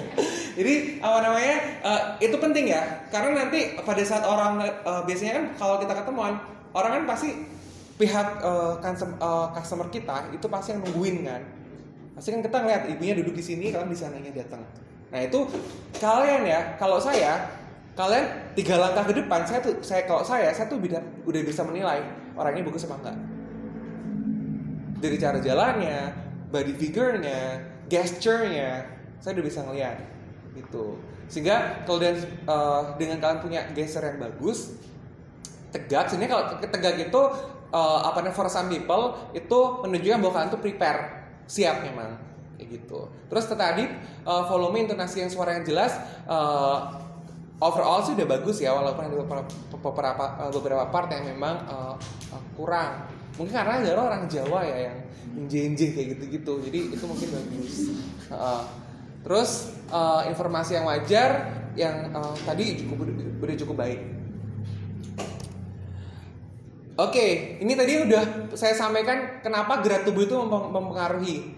[0.58, 2.82] Jadi apa namanya eh, itu penting ya.
[3.10, 6.34] Karena nanti pada saat orang eh, biasanya kan kalau kita ketemuan
[6.76, 7.28] orang kan pasti
[7.98, 11.42] pihak eh, customer, eh, customer kita itu pasti yang nungguin kan?
[12.14, 14.62] Pasti kan kita ngeliat ibunya duduk di sini kalian di sananya datang
[15.08, 15.40] nah itu
[15.96, 17.48] kalian ya kalau saya
[17.96, 20.76] kalian tiga langkah ke depan saya tuh saya kalau saya saya tuh
[21.24, 22.04] udah bisa menilai
[22.38, 23.18] orang ini bagus apa enggak?
[24.98, 25.98] Dari cara jalannya
[26.48, 28.86] body figure-nya gesture-nya
[29.18, 29.98] saya udah bisa ngeliat
[30.54, 30.96] gitu.
[31.28, 34.78] Sehingga kalau dan, eh, dengan kalian punya gesture yang bagus
[35.68, 37.22] tegak sebenarnya kalau tegak itu
[37.68, 41.00] eh, apa namanya for some people itu menunjukkan bahwa kalian tuh prepare
[41.44, 42.16] siap memang
[42.56, 43.12] kayak gitu.
[43.28, 43.84] Terus tadi
[44.24, 46.76] eh, volume intonasi yang suara yang jelas eh,
[47.58, 49.50] overall sih udah bagus ya walaupun ada beberapa
[49.82, 50.24] beberapa,
[50.86, 51.94] eh, part yang memang eh,
[52.54, 53.06] kurang
[53.38, 54.96] mungkin karena Zara orang Jawa ya yang
[55.46, 57.74] jenje kayak gitu-gitu jadi itu mungkin bagus
[58.30, 58.62] Heeh.
[59.22, 59.50] terus
[59.90, 61.30] eh, informasi yang wajar
[61.78, 63.06] yang eh, tadi cukup
[63.42, 64.00] udah cukup baik
[66.98, 71.54] Oke, ini tadi udah saya sampaikan kenapa gerak tubuh itu mem- mempengaruhi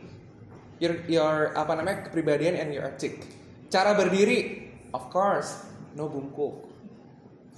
[0.84, 3.24] your, your apa namanya kepribadian and your ethic.
[3.72, 6.70] Cara berdiri, of course, no bungkuk.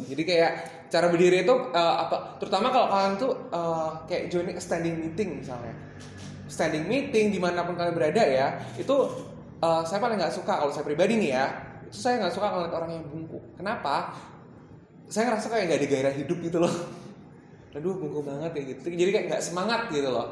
[0.03, 0.53] Jadi kayak
[0.88, 2.37] cara berdiri itu eh, apa?
[2.40, 5.75] Terutama kalau kalian tuh eh, kayak joining a standing meeting misalnya,
[6.49, 8.97] standing meeting di mana pun kalian berada ya, itu
[9.61, 11.47] eh, saya paling nggak suka kalau saya pribadi nih ya,
[11.87, 13.45] itu saya nggak suka ngeliat orang yang bungkuk.
[13.61, 14.16] Kenapa?
[15.12, 16.73] Saya ngerasa kayak nggak ada gairah hidup gitu loh
[17.77, 20.29] aduh bungkuk banget ya gitu jadi kayak nggak semangat gitu loh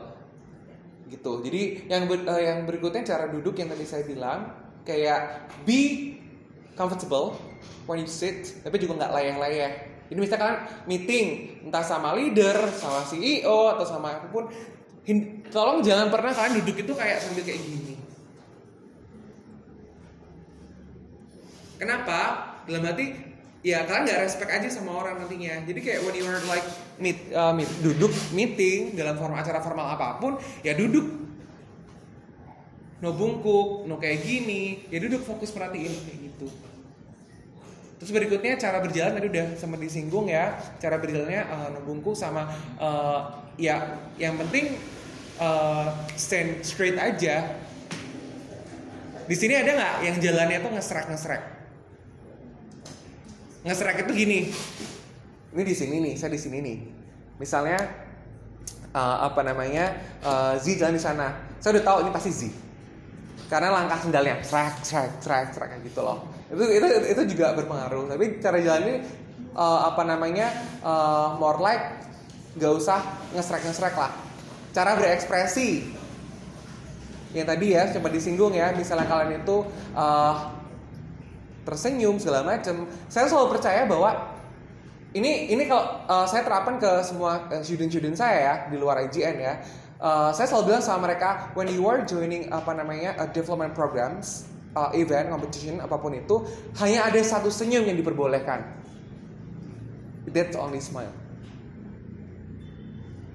[1.09, 4.53] gitu jadi yang ber- eh, yang berikutnya cara duduk yang tadi saya bilang
[4.85, 6.15] kayak be
[6.81, 7.37] comfortable
[7.85, 9.73] when you sit tapi juga nggak layeh-layeh
[10.09, 14.49] jadi misalkan meeting entah sama leader sama CEO atau sama apa pun
[15.53, 18.01] tolong jangan pernah kalian duduk itu kayak sambil kayak gini
[21.81, 22.21] Kenapa?
[22.69, 23.17] Dalam arti
[23.65, 25.65] ya kalian nggak respect aja sama orang nantinya.
[25.65, 26.65] Jadi kayak when you are like
[27.01, 31.09] meet, uh, meet- duduk meeting dalam form acara formal apa pun, ya duduk.
[33.01, 36.53] No bungkuk, no kayak gini, ya duduk fokus perhatiin kayak gitu.
[38.01, 40.57] Terus berikutnya cara berjalan tadi udah sempat disinggung ya.
[40.81, 42.49] Cara berjalannya uh, no bungkuk sama
[42.81, 43.29] uh,
[43.61, 44.73] ya yang penting
[45.37, 47.61] uh, stand straight aja.
[49.29, 51.43] Di sini ada nggak yang jalannya tuh ngesrek ngesrek?
[53.69, 54.41] Ngesrek itu gini.
[55.53, 56.79] Ini di sini nih, saya di sini nih.
[57.37, 57.85] Misalnya
[58.97, 59.93] uh, apa namanya
[60.25, 61.37] uh, Z jalan di sana.
[61.61, 62.41] Saya udah tahu ini pasti Z.
[63.53, 66.40] Karena langkah sendalnya, srek, srek, srek, srek kayak gitu loh.
[66.51, 68.11] Itu itu itu juga berpengaruh.
[68.11, 68.97] Tapi cara jalan ini
[69.55, 70.51] uh, apa namanya
[70.83, 72.03] uh, more like
[72.59, 73.01] gak usah
[73.33, 74.11] ngesrek ngesrek lah.
[74.75, 75.99] Cara berekspresi
[77.31, 79.63] yang tadi ya coba disinggung ya misalnya kalian itu
[79.95, 80.51] uh,
[81.63, 84.35] tersenyum segala macam saya selalu percaya bahwa
[85.15, 89.55] ini ini kalau uh, saya terapkan ke semua student-student saya ya di luar IGN ya
[90.01, 94.49] Uh, saya selalu bilang sama mereka when you are joining apa namanya uh, development programs
[94.77, 96.43] uh, event competition apa pun itu
[96.83, 98.63] hanya ada satu senyum yang diperbolehkan
[100.31, 101.11] that's only smile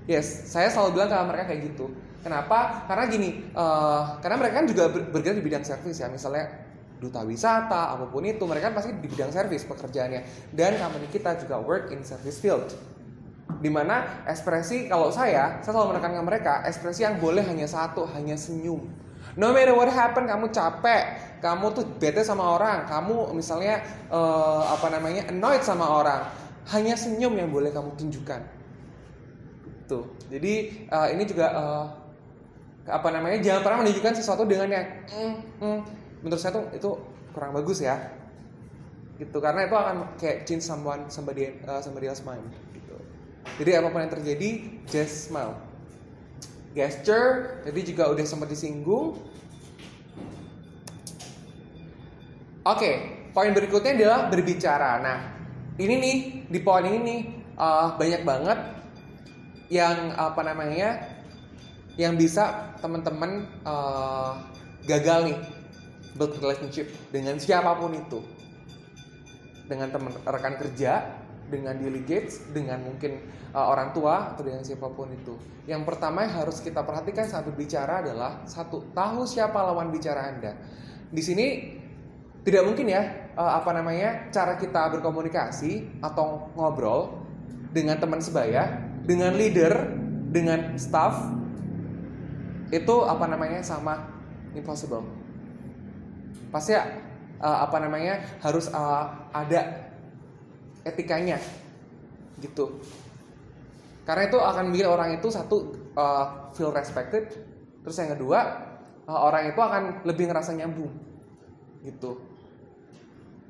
[0.06, 1.86] Yes, saya selalu bilang ke mereka kayak gitu.
[2.22, 2.86] Kenapa?
[2.86, 6.10] Karena gini, eh, karena mereka kan juga ber- bergerak di bidang servis ya.
[6.10, 6.46] Misalnya
[7.02, 10.54] duta wisata, apa pun itu, mereka pasti di bidang servis pekerjaannya.
[10.54, 12.70] Dan company kita juga work in service field.
[13.62, 18.38] Di mana ekspresi kalau saya, saya selalu menekankan mereka, ekspresi yang boleh hanya satu, hanya
[18.38, 18.86] senyum.
[19.36, 21.04] No matter what happen, kamu capek,
[21.44, 26.24] kamu tuh bete sama orang, kamu misalnya eh, apa namanya annoyed sama orang,
[26.72, 28.42] hanya senyum yang boleh kamu tunjukkan.
[29.86, 30.06] Tuh.
[30.34, 31.86] Jadi uh, ini juga uh,
[32.90, 35.80] apa namanya jangan pernah menunjukkan sesuatu dengan yang mm, mm.
[36.26, 36.90] menurut saya tuh itu
[37.38, 38.02] kurang bagus ya.
[39.22, 42.98] Gitu karena itu akan kayak change someone somebody uh, somebody else mind gitu.
[43.62, 44.50] Jadi apa pun yang terjadi
[44.90, 45.54] just smile.
[46.76, 49.16] Gesture tadi juga udah sempat disinggung.
[52.66, 52.92] Oke,
[53.32, 55.00] poin berikutnya adalah berbicara.
[55.00, 55.20] Nah,
[55.80, 56.18] ini nih
[56.52, 57.20] di poin ini nih
[57.56, 58.60] uh, banyak banget
[59.72, 61.00] yang apa namanya
[61.96, 64.36] yang bisa teman-teman uh,
[64.84, 65.40] gagal nih
[66.20, 68.20] build relationship dengan siapa pun itu
[69.66, 73.22] dengan teman rekan kerja dengan delegates dengan mungkin
[73.54, 75.38] uh, orang tua atau dengan siapa pun itu.
[75.70, 80.58] Yang pertama yang harus kita perhatikan saat berbicara adalah satu tahu siapa lawan bicara anda.
[81.10, 81.78] Di sini
[82.46, 87.26] tidak mungkin ya uh, apa namanya cara kita berkomunikasi atau ngobrol
[87.74, 89.94] dengan teman sebaya dengan leader,
[90.34, 91.30] dengan staff
[92.74, 94.10] itu apa namanya sama
[94.58, 95.06] impossible.
[96.50, 96.84] Pasti uh,
[97.40, 99.94] apa namanya harus uh, ada
[100.86, 101.42] etikanya
[102.40, 102.80] gitu.
[104.06, 107.34] Karena itu akan bikin orang itu satu uh, feel respected
[107.82, 108.40] terus yang kedua
[109.10, 110.94] uh, orang itu akan lebih ngerasa nyambung
[111.82, 112.22] gitu.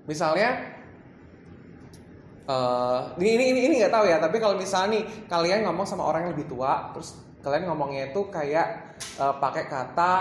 [0.07, 0.75] Misalnya
[2.47, 6.29] uh, ini ini ini nggak tahu ya tapi kalau misalnya nih kalian ngomong sama orang
[6.29, 10.13] yang lebih tua terus kalian ngomongnya itu kayak uh, pakai kata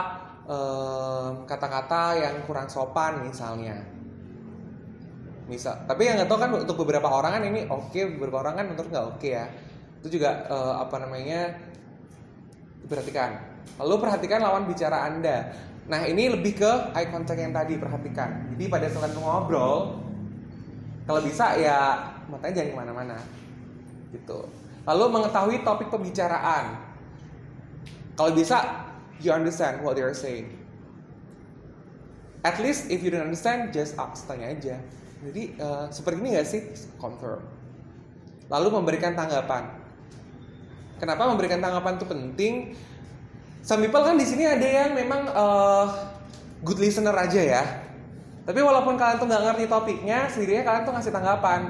[0.49, 3.81] uh, kata-kata yang kurang sopan misalnya
[5.45, 8.55] misal tapi yang nggak tahu kan untuk beberapa orang kan ini oke okay, beberapa orang
[8.65, 9.47] kan menurut nggak oke okay ya.
[10.05, 11.57] Itu juga uh, apa namanya
[12.85, 13.41] diperhatikan.
[13.81, 15.53] Lalu perhatikan lawan bicara anda.
[15.89, 18.53] Nah ini lebih ke eye contact yang tadi perhatikan.
[18.53, 20.01] Jadi pada saat ngobrol
[21.05, 23.17] kalau bisa ya matanya jangan ke mana-mana.
[24.13, 24.45] Gitu.
[24.85, 26.77] Lalu mengetahui topik pembicaraan.
[28.17, 28.85] Kalau bisa
[29.21, 30.53] you understand what they are saying.
[32.45, 34.77] At least if you don't understand just ask tanya aja
[35.25, 36.61] jadi uh, seperti ini gak sih?
[37.01, 37.41] Confirm.
[38.53, 39.73] Lalu memberikan tanggapan.
[41.01, 42.55] Kenapa memberikan tanggapan itu penting?
[43.65, 45.89] Some people kan di sini ada yang memang uh,
[46.61, 47.65] good listener aja ya.
[48.45, 51.61] Tapi walaupun kalian tuh nggak ngerti topiknya sendirinya kalian tuh ngasih tanggapan.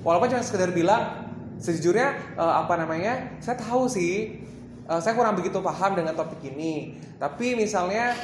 [0.00, 1.28] Walaupun cuma sekedar bilang
[1.60, 4.40] sejujurnya uh, apa namanya saya tahu sih
[4.88, 6.96] uh, saya kurang begitu paham dengan topik ini.
[7.20, 8.16] Tapi misalnya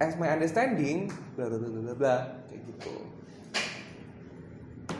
[0.00, 2.16] as my understanding bla bla bla bla bla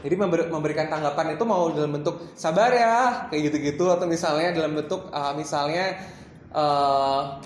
[0.03, 0.15] jadi
[0.51, 5.33] memberikan tanggapan itu mau dalam bentuk sabar ya kayak gitu-gitu atau misalnya dalam bentuk uh,
[5.33, 5.97] misalnya
[6.53, 7.41] uh,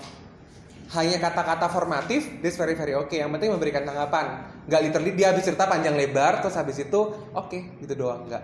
[0.91, 2.91] hanya kata-kata formatif, this very very.
[3.07, 3.23] Okay.
[3.23, 4.43] Yang penting memberikan tanggapan.
[4.67, 6.99] Gak literally dia habis cerita panjang lebar, terus habis itu
[7.31, 8.43] oke okay, gitu doang, nggak.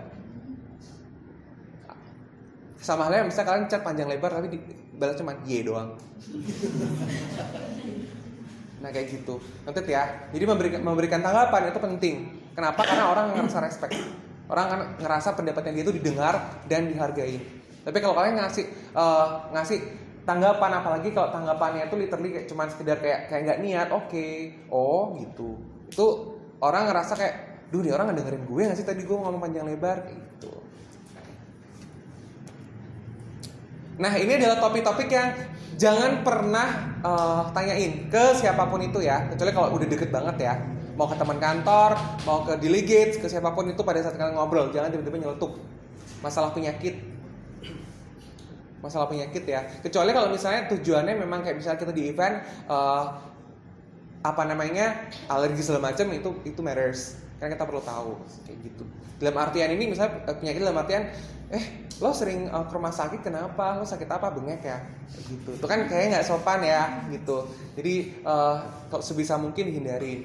[2.80, 4.58] Sama halnya misalnya kalian chat panjang lebar tapi di,
[4.96, 5.92] balas cuma ye doang.
[8.80, 9.36] Nah kayak gitu.
[9.68, 10.30] Nanti ya.
[10.32, 12.16] Jadi memberikan memberikan tanggapan itu penting.
[12.58, 12.82] Kenapa?
[12.82, 13.94] Karena orang ngerasa respect.
[14.50, 17.38] Orang kan ngerasa pendapatnya dia itu didengar dan dihargai.
[17.86, 18.66] Tapi kalau kalian ngasih
[18.98, 19.78] uh, ngasih
[20.26, 24.60] tanggapan apalagi kalau tanggapannya itu literally kayak cuman sekedar kayak kayak nggak niat oke okay.
[24.68, 25.56] oh gitu
[25.88, 26.06] itu
[26.60, 27.34] orang ngerasa kayak
[27.72, 30.52] duh nih orang ngedengerin gue nggak sih tadi gue ngomong panjang lebar gitu
[33.96, 35.32] nah ini adalah topik-topik yang
[35.80, 40.54] jangan pernah uh, tanyain ke siapa pun itu ya kecuali kalau udah deket banget ya
[40.98, 41.94] mau ke teman kantor
[42.26, 45.54] mau ke delegate ke siapa pun itu pada saat kalian ngobrol jangan tiba-tiba nyeletuk
[46.22, 46.98] masalah penyakit.
[48.78, 49.66] Masalah penyakit ya.
[49.82, 53.18] Kecuali kalau misalnya tujuannya memang kayak misalnya kita di event uh,
[54.22, 57.18] apa namanya alergi segala macam itu itu matters.
[57.42, 58.84] Kan kita perlu tahu kayak gitu.
[59.18, 61.10] Dalam artian ini misalnya eh, penyakit dalam artian
[61.50, 63.82] eh lo sering uh, ke rumah sakit kenapa?
[63.82, 64.30] Lo sakit apa?
[64.30, 64.78] Bengek ya?
[65.10, 65.58] Gitu.
[65.58, 67.50] Itu kan kayaknya nggak sopan ya gitu.
[67.74, 68.62] Jadi uh,
[69.02, 70.22] sebisa mungkin hindari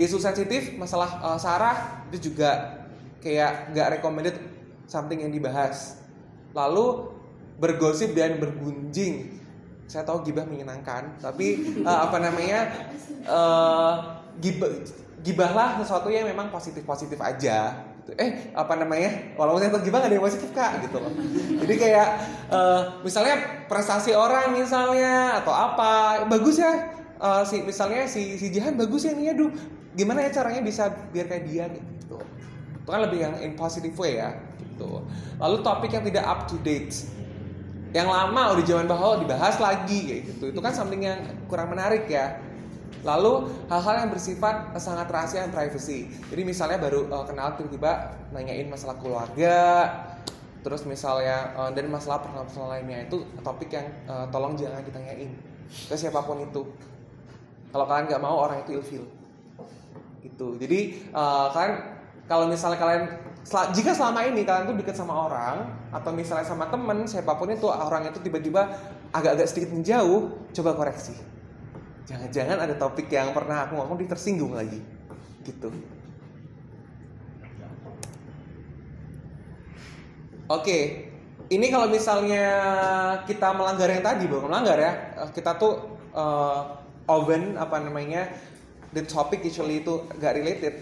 [0.00, 2.80] isu sensitif masalah uh, sarah itu juga
[3.20, 4.36] kayak nggak recommended
[4.88, 6.00] something yang dibahas
[6.56, 7.12] lalu
[7.60, 9.38] bergosip dan bergunjing.
[9.90, 12.72] Saya tahu gibah menyenangkan, tapi uh, apa namanya
[13.26, 14.70] uh, gibah
[15.20, 17.84] gibahlah sesuatu yang memang positif positif aja.
[18.00, 18.16] Gitu.
[18.16, 19.34] Eh apa namanya?
[19.36, 21.12] Walaupun saya tahu gibah gak ada yang positif kak, gitu loh.
[21.66, 22.08] Jadi kayak
[22.48, 26.96] uh, misalnya prestasi orang misalnya atau apa bagus ya.
[27.20, 29.52] Uh, si misalnya si si Jihan bagus ya nih aduh
[29.94, 32.18] gimana ya caranya bisa biar kayak dia gitu.
[32.80, 35.02] Itu kan lebih yang in positive way ya gitu.
[35.42, 36.94] Lalu topik yang tidak up to date.
[37.90, 40.54] Yang lama udah zaman bahwa dibahas lagi gitu.
[40.54, 41.18] Itu kan something yang
[41.50, 42.38] kurang menarik ya.
[43.02, 46.06] Lalu hal-hal yang bersifat sangat rahasia dan privacy.
[46.30, 49.58] Jadi misalnya baru uh, kenal tiba-tiba nanyain masalah keluarga
[50.60, 53.10] terus misalnya uh, dan masalah personal lainnya.
[53.10, 55.34] Itu topik yang uh, tolong jangan ditanyain
[55.66, 56.62] ke siapa pun itu.
[57.70, 59.19] Kalau kalian nggak mau orang itu ilfil
[60.22, 60.56] gitu.
[60.56, 61.74] Jadi uh, kalian
[62.30, 63.04] kalau misalnya kalian
[63.74, 67.66] jika selama ini kalian tuh deket sama orang atau misalnya sama temen siapa pun itu
[67.66, 68.70] orang itu tiba-tiba
[69.10, 71.16] agak-agak sedikit menjauh coba koreksi.
[72.06, 74.78] Jangan-jangan ada topik yang pernah aku ngomong tersinggung lagi.
[75.42, 75.70] Gitu.
[80.50, 81.06] Oke.
[81.50, 82.46] Ini kalau misalnya
[83.26, 84.92] kita melanggar yang tadi bukan melanggar ya.
[85.34, 86.78] Kita tuh uh,
[87.10, 88.30] oven apa namanya
[88.92, 90.74] the topic usually itu gak related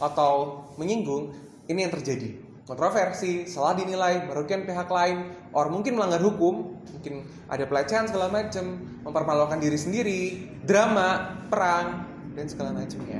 [0.00, 1.34] atau menyinggung
[1.68, 2.34] ini yang terjadi.
[2.66, 8.78] Kontroversi, salah dinilai, merugikan pihak lain, or mungkin melanggar hukum, mungkin ada pelecehan segala macam,
[9.02, 10.22] mempermalukan diri sendiri,
[10.62, 12.06] drama, perang,
[12.38, 13.18] dan segala macamnya.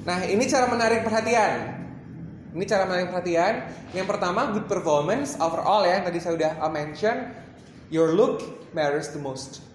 [0.00, 1.76] Nah, ini cara menarik perhatian.
[2.56, 3.54] Ini cara menarik perhatian.
[3.92, 6.00] Yang pertama, good performance overall ya.
[6.00, 7.36] Tadi saya udah mention
[7.90, 8.42] Your look
[8.72, 9.69] matters the most.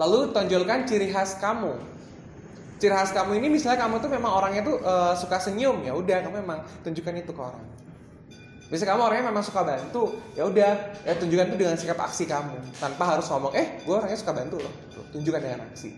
[0.00, 1.76] Lalu tonjolkan ciri khas kamu.
[2.80, 6.24] Ciri khas kamu ini misalnya kamu tuh memang orangnya tuh eh, suka senyum, ya udah
[6.24, 7.66] kamu memang tunjukkan itu ke orang.
[8.72, 10.72] Misalnya kamu orangnya memang suka bantu, ya udah,
[11.04, 14.62] ya tunjukkan itu dengan sikap aksi kamu, tanpa harus ngomong, eh, gue orangnya suka bantu
[14.62, 14.74] loh,
[15.10, 15.90] tunjukkan dengan aksi.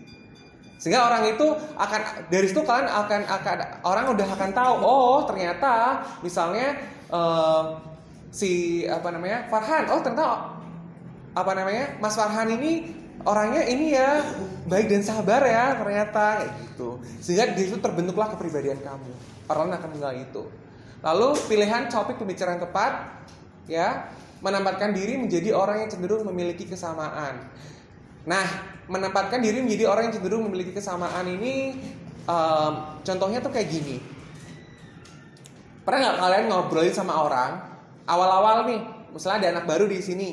[0.81, 1.47] Sehingga orang itu
[1.79, 6.75] akan dari situ kalian akan akan orang udah akan tahu, oh ternyata misalnya
[7.13, 7.63] eh,
[8.33, 10.57] si apa namanya Farhan, oh ternyata
[11.37, 14.25] apa namanya Mas Farhan ini orangnya ini ya
[14.65, 16.97] baik dan sabar ya ternyata kayak gitu.
[17.21, 19.11] Sehingga di situ terbentuklah kepribadian kamu.
[19.47, 20.43] Orang akan mengenal itu.
[21.03, 23.21] Lalu pilihan topik pembicaraan tepat
[23.69, 24.09] ya
[24.43, 27.47] menempatkan diri menjadi orang yang cenderung memiliki kesamaan.
[28.23, 28.45] Nah,
[28.87, 31.75] menempatkan diri menjadi orang yang cenderung memiliki kesamaan ini
[32.27, 33.99] em, contohnya tuh kayak gini.
[35.83, 37.51] Pernah nggak kalian ngobrolin sama orang
[38.07, 38.79] awal-awal nih,
[39.11, 40.29] misalnya ada anak baru di sini.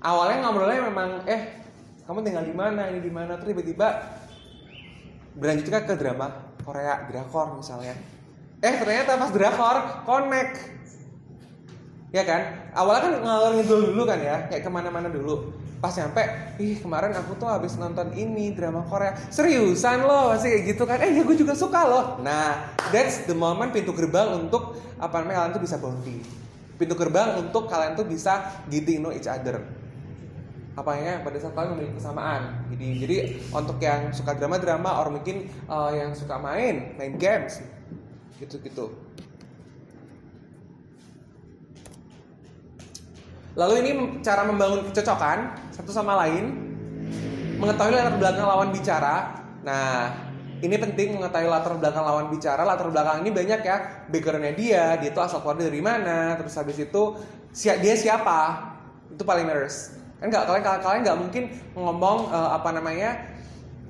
[0.00, 1.65] Awalnya ngobrolnya memang eh
[2.06, 3.88] kamu tinggal di mana ini di mana terus tiba-tiba
[5.36, 7.98] berlanjut ke drama Korea drakor misalnya.
[8.64, 9.76] Eh ternyata pas drakor
[10.08, 10.76] connect
[12.14, 12.72] Ya kan?
[12.72, 15.52] Awalnya kan ngalor ngidul dulu kan ya, kayak ke mana-mana dulu.
[15.82, 16.22] Pas nyampe,
[16.56, 19.12] ih kemarin aku tuh habis nonton ini drama Korea.
[19.28, 20.96] Seriusan loh, masih kayak gitu kan?
[21.04, 22.04] Eh ya gue juga suka loh.
[22.24, 26.24] Nah, that's the moment pintu gerbang untuk apa namanya kalian tuh bisa bonding.
[26.80, 29.60] Pintu gerbang untuk kalian tuh bisa getting know each other.
[30.76, 32.68] Apanya pada saat kalian memiliki kesamaan.
[32.68, 33.16] Jadi jadi
[33.48, 37.64] untuk yang suka drama-drama, or mungkin uh, yang suka main, main games,
[38.36, 38.92] gitu-gitu.
[43.56, 46.52] Lalu ini cara membangun kecocokan satu sama lain,
[47.56, 49.32] mengetahui latar belakang lawan bicara.
[49.64, 50.12] Nah,
[50.60, 52.68] ini penting mengetahui latar belakang lawan bicara.
[52.68, 53.76] Latar belakang ini banyak ya,
[54.12, 57.16] backgroundnya dia, dia itu asal keluar dari mana, terus habis itu
[57.48, 58.60] si- dia siapa,
[59.08, 59.95] itu paling matters.
[60.16, 61.44] Kan nggak kalian kalian nggak mungkin
[61.76, 63.10] ngomong eh, apa namanya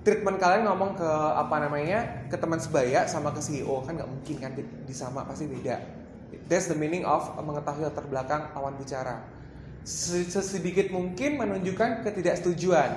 [0.07, 1.99] treatment kalian ngomong ke apa namanya
[2.31, 5.83] ke teman sebaya sama ke CEO kan nggak mungkin kan di, di sama pasti beda.
[6.47, 9.19] That's the meaning of mengetahui latar belakang lawan bicara
[9.87, 12.91] se- sesedikit mungkin menunjukkan ketidaksetujuan.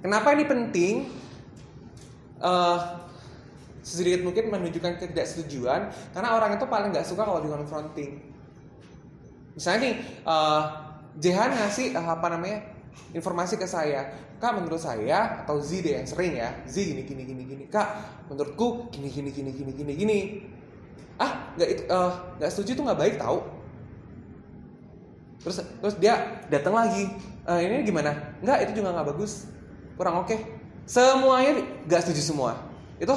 [0.00, 0.94] Kenapa ini penting?
[2.38, 2.78] Eh,
[3.84, 8.10] sesedikit mungkin menunjukkan ketidaksetujuan karena orang itu paling nggak suka kalau di confronting.
[9.56, 9.94] Misalnya nih,
[10.28, 10.62] eh,
[11.16, 12.60] Jehan ngasih eh, apa namanya
[13.16, 14.04] informasi ke saya,
[14.36, 17.88] kak menurut saya atau Z deh yang sering ya, Z gini gini gini gini, kak
[18.28, 20.18] menurutku gini gini gini gini gini gini.
[21.18, 23.40] Ah nggak itu eh, nggak setuju tuh nggak baik tahu
[25.38, 27.06] terus terus dia datang lagi
[27.48, 28.12] "Eh, ini gimana?
[28.44, 29.48] Nggak itu juga nggak bagus.
[29.96, 30.36] Kurang oke.
[30.84, 32.52] Semuanya nggak setuju semua.
[33.00, 33.14] Itu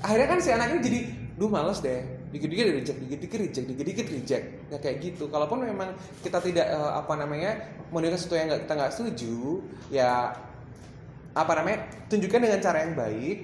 [0.00, 1.00] akhirnya kan si anak ini jadi
[1.36, 4.46] duh males deh dikit-dikit reject dikit-dikit reject dikit-dikit reject.
[4.72, 5.30] Ya kayak gitu.
[5.30, 7.50] Kalaupun memang kita tidak eh, apa namanya
[7.94, 9.62] menunjukkan sesuatu yang kita nggak setuju
[9.94, 10.34] ya
[11.36, 13.38] apa namanya tunjukkan dengan cara yang baik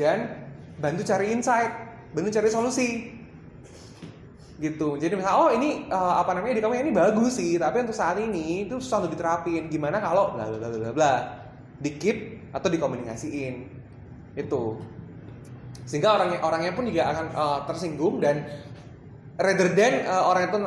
[0.00, 0.18] dan
[0.80, 1.72] bantu cari insight
[2.10, 2.88] bantu cari solusi.
[4.54, 4.88] Gitu.
[5.02, 8.18] Jadi misalnya oh ini eh, apa namanya di kamu ini bagus sih tapi untuk saat
[8.18, 9.70] ini itu susah untuk diterapin.
[9.70, 11.14] Gimana kalau bla bla bla bla bla
[11.78, 13.54] di keep atau dikomunikasiin.
[14.34, 14.78] Itu
[15.84, 18.44] sehingga orangnya orangnya pun juga akan eh, tersinggung dan
[19.36, 20.58] rather than eh, orang itu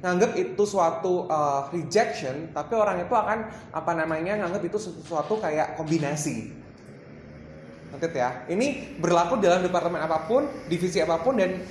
[0.00, 3.38] nganggap itu suatu eh, rejection tapi orang itu akan
[3.72, 6.66] apa namanya nganggap itu sesuatu kayak kombinasi.
[7.96, 8.44] Ngerti ya?
[8.50, 11.64] Ini berlaku dalam departemen apa pun divisi apa pun dan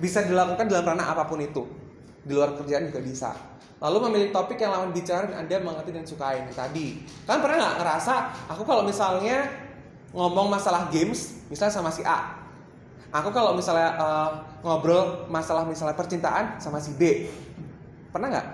[0.00, 1.64] bisa dilakukan dalam ranah apa pun itu.
[2.22, 3.30] Di luar kerjaan juga bisa.
[3.82, 7.02] Lalu memilih topik yang lawan bicara dan anda mengerti dan sukai Ini tadi.
[7.26, 8.14] Kan pernah nggak ngerasa
[8.54, 9.42] aku kalau misalnya
[10.12, 12.38] ngomong masalah games misalnya sama si A.
[13.12, 14.30] Aku kalau misalnya eh,
[14.64, 17.28] ngobrol masalah misalnya percintaan sama si B.
[18.08, 18.48] Pernah nggak?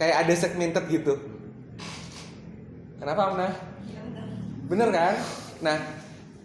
[0.00, 1.14] Kayak ada segmented gitu.
[3.00, 3.48] Kenapa Amna?
[4.64, 5.14] bener kan?
[5.60, 5.76] Nah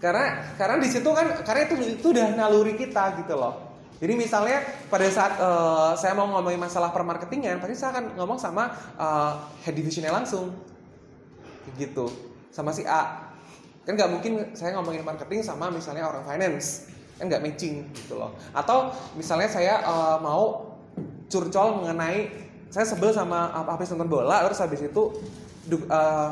[0.04, 3.80] karena karena di situ kan karena itu itu udah naluri kita gitu loh.
[4.00, 8.72] Jadi misalnya pada saat eh, saya mau ngomongin masalah permarketingan pasti saya akan ngomong sama
[9.00, 9.32] eh,
[9.64, 10.52] head divisionnya langsung.
[11.80, 12.08] Gitu.
[12.52, 13.29] Sama si A
[13.90, 16.94] kan nggak mungkin saya ngomongin marketing sama misalnya orang finance.
[17.18, 18.38] Kan nggak matching gitu loh.
[18.54, 20.78] Atau misalnya saya eh, mau
[21.26, 22.30] curcol mengenai
[22.70, 25.18] saya sebel sama apa habis nonton bola terus habis itu
[25.74, 26.30] eh,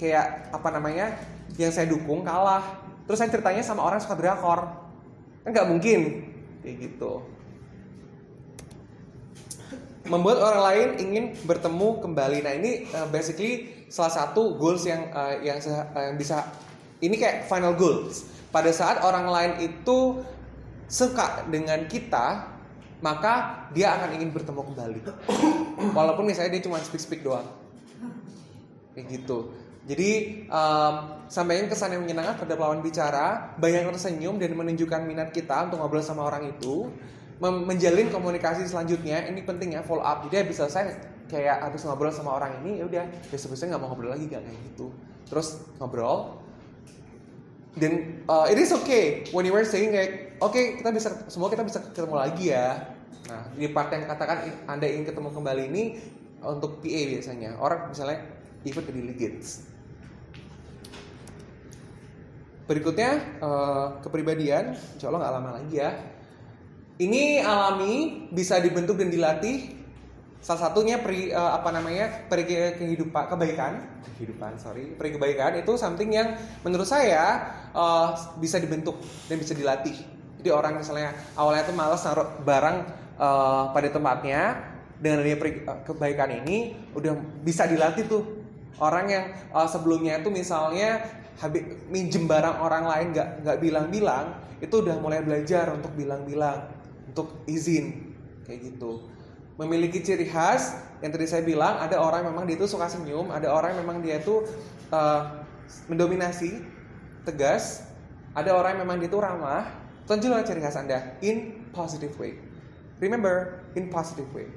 [0.00, 1.12] kayak apa namanya
[1.60, 2.64] yang saya dukung kalah.
[3.04, 4.60] Terus saya ceritanya sama orang yang suka drakor.
[5.44, 6.00] Kan nggak mungkin.
[6.64, 7.20] Kayak gitu.
[10.08, 12.40] Membuat orang lain ingin bertemu kembali.
[12.40, 16.42] Nah ini uh, basically salah satu goals yang uh, yang uh, yang bisa
[16.98, 20.18] ini kayak final goals pada saat orang lain itu
[20.90, 22.50] suka dengan kita
[22.98, 25.00] maka dia akan ingin bertemu kembali.
[25.98, 27.44] Walaupun misalnya dia cuma speak-speak doang.
[28.96, 29.52] Kayak gitu.
[29.84, 35.68] Jadi um, sampaikan kesan yang menyenangkan pada lawan bicara, banyak tersenyum dan menunjukkan minat kita
[35.68, 36.88] untuk ngobrol sama orang itu,
[37.44, 39.28] menjalin komunikasi selanjutnya.
[39.28, 40.24] Ini penting ya follow up.
[40.24, 43.04] Jadi habis selesai kayak habis ngobrol sama orang ini, ya udah
[43.34, 44.86] besok besoknya nggak mau ngobrol lagi gak kayak gitu.
[45.26, 46.38] Terus ngobrol,
[47.74, 49.26] dan uh, it is okay.
[49.34, 52.94] When you were saying kayak oke kita bisa semua kita bisa ketemu lagi ya.
[53.26, 55.82] Nah di part yang katakan anda ingin ketemu kembali ini
[56.46, 57.58] untuk PA biasanya.
[57.58, 58.22] Orang misalnya
[58.62, 59.74] even ke delegates
[62.64, 64.72] berikutnya uh, kepribadian.
[64.96, 65.90] Insya Allah nggak lama lagi ya.
[66.94, 69.83] Ini alami bisa dibentuk dan dilatih
[70.44, 73.80] salah satunya peri, eh, apa namanya peri ke- kehidupan kebaikan.
[74.20, 74.92] Kehidupan sorry.
[74.92, 79.96] Peri kebaikan itu something yang menurut saya eh, bisa dibentuk dan bisa dilatih.
[80.44, 82.76] Jadi orang misalnya awalnya tuh malas naruh barang
[83.16, 84.42] eh, pada tempatnya
[85.00, 88.22] dengan adanya peri kebaikan ini udah bisa dilatih tuh.
[88.76, 91.00] Orang yang eh, sebelumnya itu misalnya
[91.40, 96.70] habis minjem barang orang lain nggak nggak bilang-bilang itu udah mulai belajar untuk bilang-bilang
[97.10, 98.14] untuk izin
[98.46, 99.13] kayak gitu
[99.60, 103.50] memiliki ciri khas yang tadi saya bilang ada orang memang dia itu suka senyum ada
[103.54, 104.42] orang memang dia itu
[104.90, 105.44] uh,
[105.86, 106.58] mendominasi
[107.22, 107.94] tegas
[108.34, 109.70] ada orang memang dia itu ramah.
[110.04, 111.16] Tunjuklah ciri khas anda.
[111.22, 112.36] In positive way.
[112.98, 114.50] Remember in positive way.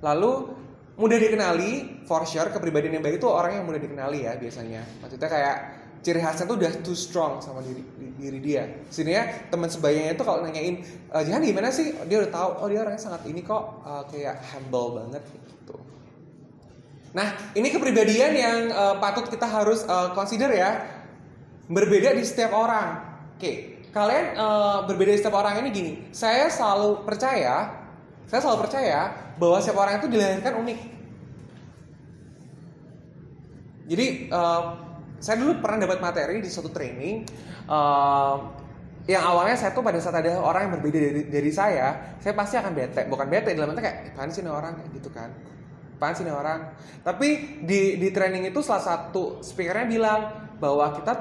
[0.00, 0.54] Lalu
[0.96, 4.86] mudah dikenali for sure kepribadian yang baik itu orang yang mudah dikenali ya biasanya.
[5.02, 5.56] Maksudnya kayak
[6.00, 8.64] ciri khasnya tuh udah too strong sama diri, di- diri dia.
[8.88, 11.92] Sini ya teman sebayanya itu kalau nanyain e, Jihan gimana sih?
[12.08, 15.76] Dia udah tahu oh dia orangnya sangat ini kok eh, kayak humble banget gitu.
[17.12, 20.70] Nah ini kepribadian yang eh, patut kita harus eh, consider ya.
[21.70, 22.88] Berbeda di setiap orang.
[23.36, 25.92] Oke kalian eh, berbeda di setiap orang ini gini.
[26.16, 27.76] Saya selalu percaya
[28.30, 30.80] saya selalu percaya bahwa setiap orang itu dilahirkan unik.
[33.90, 34.62] Jadi eh,
[35.20, 37.28] saya dulu pernah dapat materi di suatu training
[37.68, 38.36] eh,
[39.08, 42.60] yang awalnya saya tuh pada saat ada orang yang berbeda dari, dari saya, saya pasti
[42.60, 43.08] akan bete.
[43.10, 45.34] Bukan bete dalam arti kayak, "Eh, apaan sih ini orang gitu kan?
[45.98, 46.70] Apaan sih ini orang?
[47.02, 50.20] Tapi di di training itu salah satu speakernya bilang
[50.62, 51.16] bahwa kita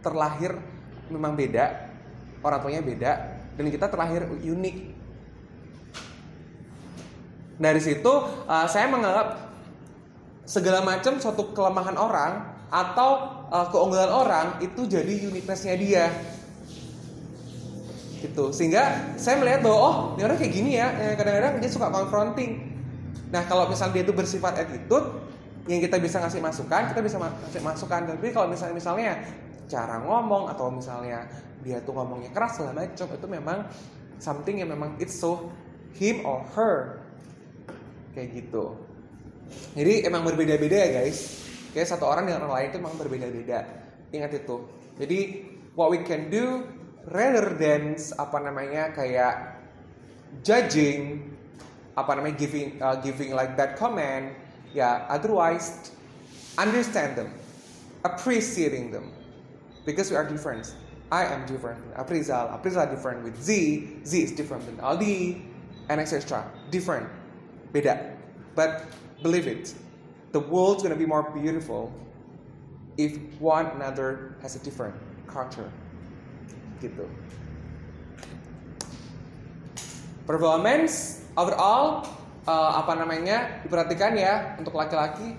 [0.00, 0.56] terlahir
[1.12, 1.90] memang beda,
[2.40, 3.12] orang tuanya beda,
[3.58, 4.76] dan kita terlahir unik.
[7.60, 8.12] Dari situ
[8.48, 9.44] eh, saya menganggap
[10.48, 13.10] segala macam suatu kelemahan orang atau
[13.46, 16.10] uh, keunggulan orang itu jadi uniquenessnya dia.
[18.18, 18.50] Gitu.
[18.50, 20.88] Sehingga saya melihat bahwa oh ini orang kayak gini ya.
[20.98, 22.58] Eh, kadang-kadang dia suka confronting.
[23.30, 25.06] Nah kalau misalnya dia itu bersifat attitude
[25.66, 28.00] yang kita bisa ngasih masukan kita bisa ngasih masukan.
[28.16, 29.12] Tapi kalau misalnya misalnya
[29.66, 31.26] cara ngomong atau misalnya
[31.62, 33.58] dia tuh ngomongnya keras segala macam itu memang
[34.22, 35.50] something yang memang it's so
[35.94, 36.98] him or her.
[38.16, 38.74] Kayak gitu.
[39.78, 41.45] Jadi emang berbeda-beda ya guys.
[41.76, 43.68] Kayak satu orang dengan orang lain itu emang berbeda-beda.
[44.08, 44.64] Ingat itu.
[44.96, 45.20] Jadi
[45.76, 46.64] what we can do
[47.12, 49.60] rather than apa namanya kayak
[50.40, 51.36] judging
[52.00, 54.32] apa namanya giving uh, giving like that comment
[54.72, 55.92] ya otherwise
[56.56, 57.28] understand them.
[58.08, 59.12] Appreciating them.
[59.84, 60.72] Because we are different.
[61.12, 61.84] I am different.
[61.92, 62.56] Aprizal.
[62.56, 63.52] Aprizal different with Z.
[64.08, 65.44] Z is different than Aldi.
[65.92, 66.40] And etc
[66.72, 67.04] different.
[67.76, 68.16] Beda.
[68.56, 68.88] But
[69.20, 69.76] believe it
[70.32, 71.92] the world's gonna be more beautiful
[72.96, 74.96] if one another has a different
[75.28, 75.68] culture.
[76.80, 77.04] Gitu.
[80.26, 82.02] Performance overall
[82.48, 85.36] uh, apa namanya diperhatikan ya untuk laki-laki.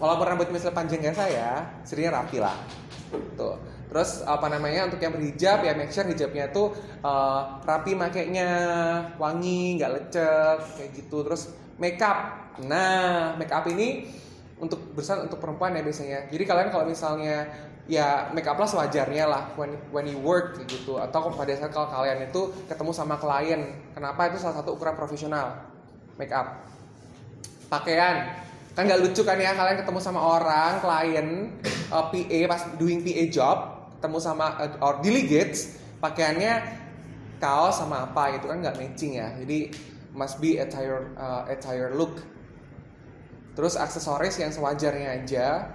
[0.00, 1.48] Walaupun rambut misalnya panjang kayak saya
[1.84, 2.56] sirinya rapi lah.
[3.36, 3.56] Tuh.
[3.84, 8.48] Terus apa namanya untuk yang berhijab ya make sure hijabnya tuh uh, rapi makainya
[9.20, 11.22] wangi nggak lecet kayak gitu.
[11.22, 12.50] Terus makeup.
[12.64, 14.06] Nah makeup ini
[14.58, 16.30] untuk besar untuk perempuan ya biasanya.
[16.30, 17.46] Jadi kalian kalau misalnya
[17.84, 20.96] ya make up lah sewajarnya lah when when you work gitu.
[20.96, 23.74] Atau pada saat kalau kalian itu ketemu sama klien.
[23.92, 24.30] Kenapa?
[24.30, 25.68] Itu salah satu ukuran profesional
[26.16, 26.64] make up
[27.68, 28.40] pakaian.
[28.74, 31.28] Kan nggak lucu kan ya kalian ketemu sama orang klien
[31.94, 33.56] uh, PA pas doing PA job
[33.98, 36.82] ketemu sama uh, or delegates pakaiannya
[37.38, 39.30] kaos sama apa gitu kan nggak matching ya.
[39.38, 39.70] Jadi
[40.14, 42.22] must be attire uh, attire look
[43.58, 45.68] terus aksesoris yang sewajarnya aja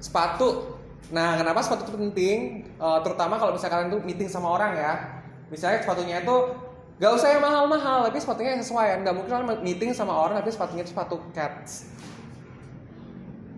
[0.00, 0.80] sepatu
[1.12, 2.38] nah kenapa sepatu itu penting
[2.80, 5.20] Uh, terutama kalau misalnya kalian tuh meeting sama orang ya
[5.52, 6.36] misalnya sepatunya itu
[7.00, 9.00] Gak usah yang mahal-mahal, tapi sepatunya yang sesuai.
[9.00, 11.88] Gak mungkin kalian meeting sama orang tapi sepatunya itu sepatu cats.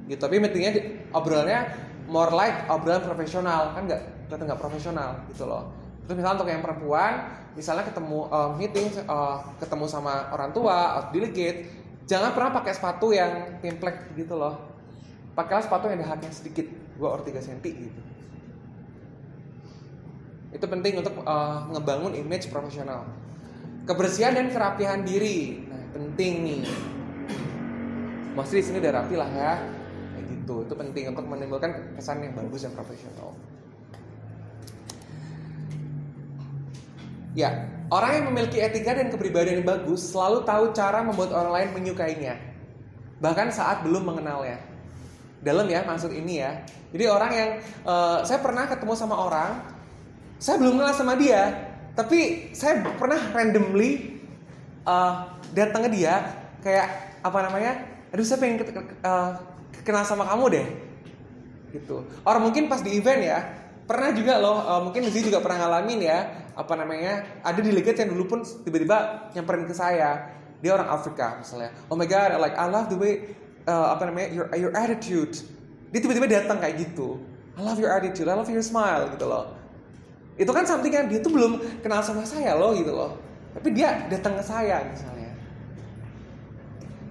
[0.07, 0.79] Gitu, tapi meetingnya
[1.11, 1.75] obrolannya
[2.07, 5.75] more like obrolan profesional kan nggak ternyata nggak profesional gitu loh.
[6.07, 7.13] Terus misalnya untuk yang perempuan,
[7.55, 11.71] misalnya ketemu uh, meeting, uh, ketemu sama orang tua, atau delegate,
[12.11, 14.59] jangan pernah pakai sepatu yang timplek gitu loh.
[15.33, 16.67] Pakailah sepatu yang ada haknya sedikit,
[16.99, 18.01] 2 or 3 cm gitu.
[20.53, 23.09] Itu penting untuk uh, ngebangun image profesional.
[23.89, 26.63] Kebersihan dan kerapihan diri, nah penting nih.
[28.37, 29.53] Mostly di sini udah rapi lah ya,
[30.15, 30.69] kayak gitu.
[30.69, 33.33] Itu penting untuk menimbulkan kesan yang bagus dan profesional.
[37.33, 41.69] Ya, orang yang memiliki etika dan kepribadian yang bagus selalu tahu cara membuat orang lain
[41.81, 42.37] menyukainya.
[43.25, 44.61] Bahkan saat belum mengenalnya.
[45.41, 46.61] Dalam ya maksud ini ya.
[46.93, 47.51] Jadi orang yang
[47.89, 49.65] uh, saya pernah ketemu sama orang,
[50.37, 54.21] saya belum kenal sama dia, tapi saya pernah randomly
[54.85, 57.73] uh, datang ke dia kayak apa namanya?
[58.13, 59.41] Aduh saya pengen uh,
[59.81, 60.67] kenal sama kamu deh.
[61.73, 61.97] Gitu.
[62.29, 63.41] Orang mungkin pas di event ya,
[63.89, 66.19] pernah juga loh, uh, mungkin Lizzie juga pernah ngalamin ya,
[66.53, 71.73] apa namanya, ada delegate yang dulu pun tiba-tiba nyamperin ke saya, dia orang Afrika misalnya,
[71.89, 73.35] oh my god, like I love the way,
[73.65, 75.35] uh, apa namanya, your your attitude,
[75.91, 77.19] dia tiba-tiba datang kayak gitu,
[77.57, 79.53] I love your attitude, I love your smile gitu loh,
[80.37, 83.17] itu kan something yang dia tuh belum kenal sama saya loh gitu loh,
[83.57, 85.33] tapi dia datang ke saya misalnya,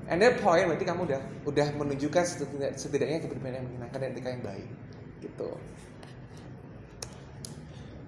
[0.07, 2.23] and that point berarti kamu udah udah menunjukkan
[2.77, 4.67] setidaknya kepribadian yang menyenangkan dan etika yang baik
[5.21, 5.49] gitu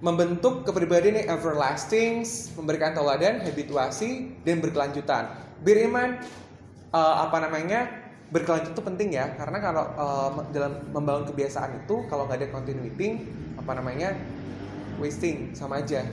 [0.04, 2.28] membentuk kepribadian yang everlasting,
[2.60, 5.32] memberikan teladan, habituasi, dan berkelanjutan.
[5.64, 6.20] Beriman
[6.92, 7.88] uh, apa namanya
[8.28, 13.24] berkelanjut itu penting ya, karena kalau uh, dalam membangun kebiasaan itu kalau nggak ada continuity,
[13.56, 14.12] apa namanya
[15.00, 16.04] wasting sama aja.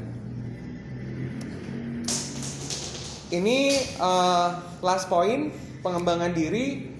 [3.34, 3.58] Ini
[3.98, 4.48] uh,
[4.86, 5.50] last point
[5.82, 6.94] pengembangan diri.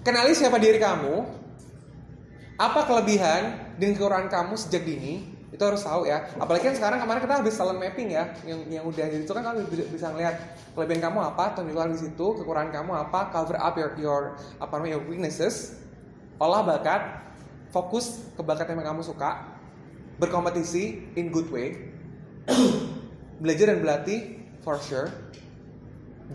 [0.00, 1.20] Kenali siapa diri kamu,
[2.56, 6.28] apa kelebihan dan kekurangan kamu sejak dini, itu harus tahu ya.
[6.36, 8.28] Apalagi kan sekarang kemarin kita habis talent mapping ya.
[8.44, 10.36] Yang yang udah jadi itu kan kamu bisa ngeliat
[10.76, 14.22] kelebihan kamu apa tunjukkan di situ kekurangan kamu apa cover up your your
[14.60, 15.80] apa namanya weaknesses
[16.36, 17.24] olah bakat
[17.72, 19.56] fokus ke bakat yang kamu suka
[20.20, 21.72] berkompetisi in good way
[23.42, 25.08] belajar dan berlatih for sure.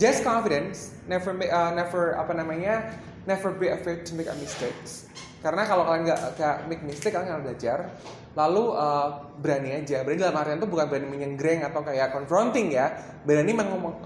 [0.02, 2.90] Just confidence never uh, never apa namanya
[3.30, 5.11] never be afraid to make a mistakes
[5.42, 7.78] karena kalau kalian nggak nggak make mistake kalian nggak belajar
[8.32, 10.08] lalu uh, berani aja.
[10.08, 12.96] Berani dalam artian itu bukan berani menyenggreng atau kayak confronting ya.
[13.28, 13.52] Berani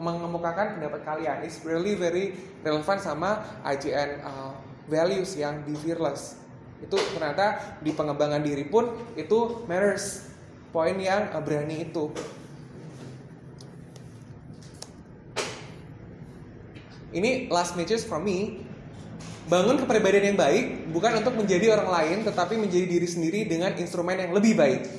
[0.01, 1.45] mengemukakan pendapat kalian.
[1.45, 2.33] It's really very
[2.65, 4.57] relevan sama IGN uh,
[4.89, 6.41] values yang be fearless.
[6.81, 10.25] Itu ternyata di pengembangan diri pun itu matters.
[10.73, 12.09] Poin yang uh, berani itu.
[17.15, 18.64] Ini last message from me
[19.45, 24.17] Bangun kepribadian yang baik bukan untuk menjadi orang lain, tetapi menjadi diri sendiri dengan instrumen
[24.17, 24.89] yang lebih baik.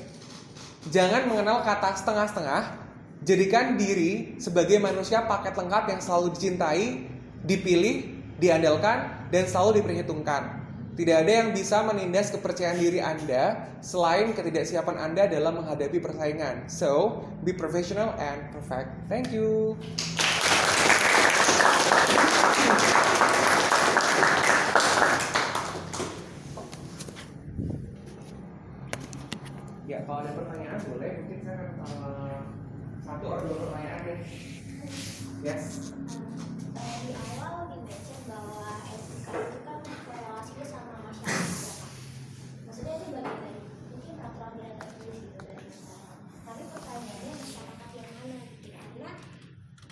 [0.87, 2.87] Jangan mengenal kata setengah-setengah.
[3.27, 7.11] Jadikan diri sebagai manusia paket lengkap yang selalu dicintai,
[7.43, 8.07] dipilih,
[8.39, 10.63] diandalkan, dan selalu diperhitungkan.
[10.95, 16.71] Tidak ada yang bisa menindas kepercayaan diri Anda selain ketidaksiapan Anda dalam menghadapi persaingan.
[16.71, 18.95] So, be professional and perfect.
[19.11, 19.75] Thank you.
[29.87, 32.41] Ya, kalau ada pertanyaan boleh, mungkin saya uh,
[33.05, 34.19] satu atau dua pertanyaan deh.
[35.45, 35.93] Yes.
[36.73, 38.65] Di awal dibaca bahwa
[38.97, 41.77] etika itu kan korelasinya sama masyarakat.
[42.65, 43.61] Maksudnya ini bagian dari
[43.93, 45.69] mungkin peraturan yang tertulis gitu dari.
[46.49, 48.67] Tapi pertanyaannya masyarakat yang mana gitu?
[48.73, 49.11] Karena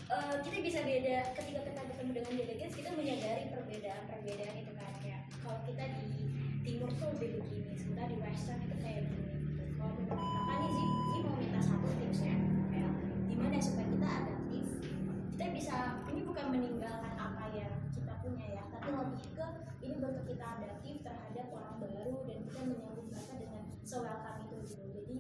[0.09, 5.21] uh, kita bisa beda ketika kita ketemu dengan delegates kita menyadari perbedaan-perbedaan itu kan kayak
[5.45, 6.33] kalau kita di
[6.65, 8.64] timur tuh lebih begini, sementara di western
[19.95, 24.83] ini bentuk kita adaptif terhadap orang baru dan kita menyambut mereka dengan se-welcome itu gitu.
[24.91, 25.15] Jadi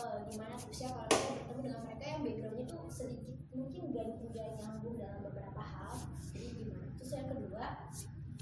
[0.00, 4.48] eh, gimana tipsnya kalau kita bertemu dengan mereka yang backgroundnya tuh sedikit mungkin gak nggak
[4.64, 5.92] nyambung dalam beberapa hal.
[6.32, 6.86] Jadi gimana?
[6.96, 7.64] Terus yang kedua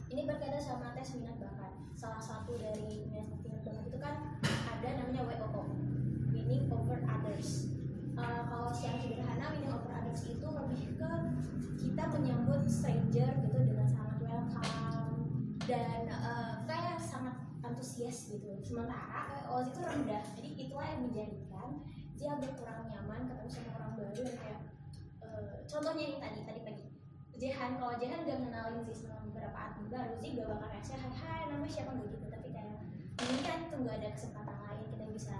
[0.06, 1.72] ini berkaitan sama tes minat bakat.
[1.98, 3.02] Salah satu dari
[3.42, 5.66] minat bakat itu kan ada namanya WOO
[6.30, 7.74] winning over others.
[8.14, 11.10] Uh, kalau secara sederhana winning over others itu lebih ke
[11.82, 14.81] kita menyambut stranger gitu dengan sangat welcome
[15.66, 18.50] dan uh, kayak sangat antusias gitu.
[18.66, 20.24] Sementara WOO itu rendah.
[20.34, 21.68] Jadi itulah yang menjadikan
[22.18, 24.60] dia agak kurang nyaman ketemu sama orang baru yang kayak
[25.22, 26.84] uh, contohnya yang tadi tadi pagi.
[27.42, 31.10] Jehan kalau Jehan gak kenalin sih sama beberapa admin baru sih gak bakal reaksi hai
[31.10, 31.90] hai nama siapa?
[31.90, 32.26] Nggak gitu.
[32.30, 32.76] Tapi kayak
[33.22, 35.36] ini kan tuh gak ada kesempatan lain kita bisa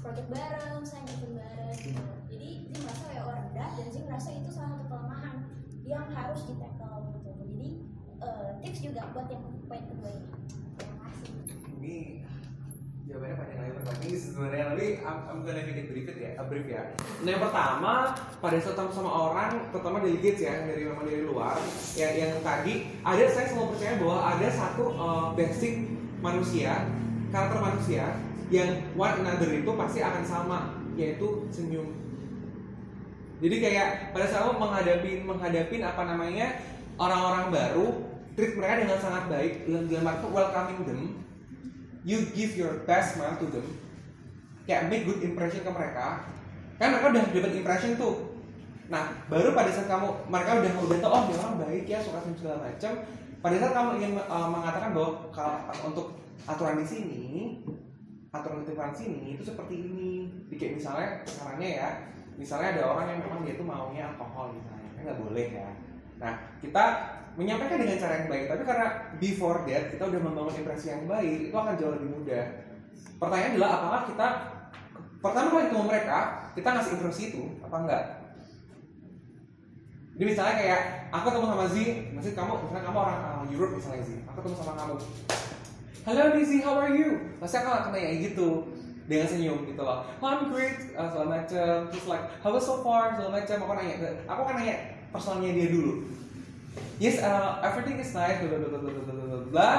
[0.00, 2.04] project bareng misalnya bikin bareng gitu.
[2.32, 5.36] Jadi dia merasa kayak orang rendah dan dia merasa itu salah satu kelemahan
[5.84, 6.70] yang harus jadi
[8.20, 10.24] eh, tips juga buat yang poin kedua ini
[11.80, 11.96] Ini
[13.10, 16.82] jawabannya panjang lebar tapi sebenarnya tapi I'm, I'm gonna make brief ya, a brief ya.
[17.26, 17.92] Nah yang pertama
[18.38, 21.58] pada saat ketemu sama orang, terutama delegates ya dari memang dari luar,
[21.98, 25.90] yang yang tadi ada saya selalu percaya bahwa ada satu uh, basic
[26.22, 26.86] manusia,
[27.34, 28.04] karakter manusia
[28.54, 30.58] yang one another itu pasti akan sama,
[30.94, 31.90] yaitu senyum.
[33.40, 36.60] Jadi kayak pada saat menghadapi menghadapi apa namanya
[37.00, 37.86] orang-orang baru,
[38.40, 41.00] treat mereka dengan sangat baik, dalam arti welcoming them,
[42.08, 43.68] you give your best smile to them.
[44.64, 46.24] Kayak make good impression ke mereka.
[46.80, 48.40] Kan mereka udah dapat impression tuh.
[48.88, 52.18] Nah baru pada saat kamu mereka udah udah tahu oh dia orang baik ya suka
[52.34, 52.92] segala macam
[53.38, 56.06] pada saat kamu ingin uh, mengatakan bahwa kalau untuk
[56.48, 57.24] aturan di sini
[58.32, 60.10] aturan di sini itu seperti ini.
[60.56, 61.88] Kayak misalnya caranya ya
[62.40, 65.70] misalnya ada orang yang memang dia tuh maunya alkohol misalnya kan nggak boleh ya.
[66.18, 66.84] Nah kita
[67.38, 68.86] menyampaikan dengan cara yang baik tapi karena
[69.22, 72.44] before that kita udah membangun impresi yang baik itu akan jauh lebih mudah
[73.22, 74.28] pertanyaan adalah apakah kita
[75.20, 76.18] pertama kali ketemu mereka
[76.56, 78.04] kita ngasih impresi itu apa enggak
[80.20, 80.80] jadi misalnya kayak
[81.14, 81.76] aku ketemu sama Z
[82.12, 84.94] maksud kamu misalnya kamu orang uh, Europe misalnya Z aku ketemu sama kamu
[86.00, 87.36] Hello Dizzy, how are you?
[87.36, 88.72] Pasti aku akan nanya gitu
[89.04, 90.08] dengan senyum gitu loh.
[90.16, 91.92] Oh, I'm great, uh, segala macam.
[91.92, 93.20] Terus like, how was so far?
[93.20, 93.56] Segala macam.
[93.68, 94.76] Aku nanya, aku akan nanya
[95.12, 96.08] personalnya dia dulu.
[97.00, 98.38] Yes, uh, everything is nice.
[98.38, 99.78] Blah, blah, blah, blah, blah, blah.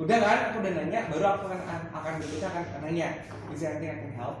[0.00, 3.08] Udah kan, aku udah nanya, baru aku akan akan berikutnya akan nanya,
[3.52, 4.40] is there anything help?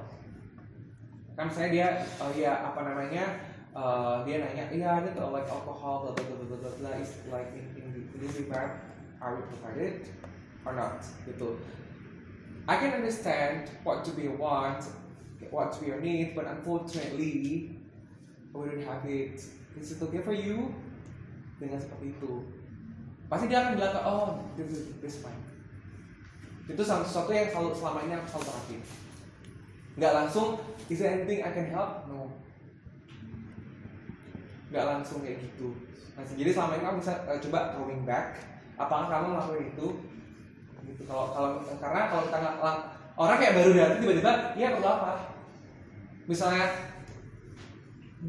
[1.36, 3.24] Kan saya dia, oh ya apa namanya,
[3.76, 6.94] uh, dia nanya, iya ada tuh like alcohol, blah blah blah blah, blah.
[6.96, 8.80] is like in, in, this environment,
[9.20, 10.08] are we provided
[10.64, 11.04] or not?
[11.28, 11.60] Gitu.
[12.64, 14.88] I can understand what to be want,
[15.52, 17.76] what to be your need, but unfortunately,
[18.56, 19.36] we don't have it.
[19.76, 20.72] Is it okay for you?
[21.60, 22.32] Dengan seperti itu,
[23.26, 25.42] pasti dia akan bilang, oh, this is this is fine.
[26.70, 28.80] Itu sesuatu yang selalu selama ini aku selalu terapin.
[29.98, 30.48] Nggak langsung,
[30.88, 32.08] is there anything I can help?
[32.08, 32.32] No.
[34.72, 35.76] Nggak langsung kayak gitu.
[36.16, 38.40] Nah, jadi selama ini kamu bisa uh, coba throwing back.
[38.80, 39.88] Apakah kamu ngelakuin itu?
[40.82, 41.02] Gitu.
[41.06, 42.56] Kalau kalau karena kalau kita nggak
[43.14, 45.12] orang kayak baru datang tiba-tiba, iya perlu apa?
[46.26, 46.66] Misalnya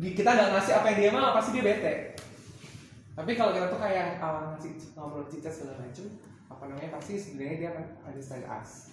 [0.01, 2.12] kita nggak ngasih apa yang dia mau, pasti dia bete.
[3.13, 4.57] Tapi kalau kita tuh kayak uh,
[4.97, 6.05] ngobrol cicat segala macam,
[6.49, 8.89] apa namanya pasti sebenarnya dia akan understand us.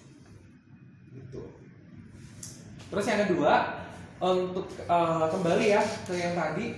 [1.09, 1.43] Gitu.
[2.93, 3.53] Terus yang kedua
[4.21, 6.77] untuk uh, kembali ya ke yang tadi,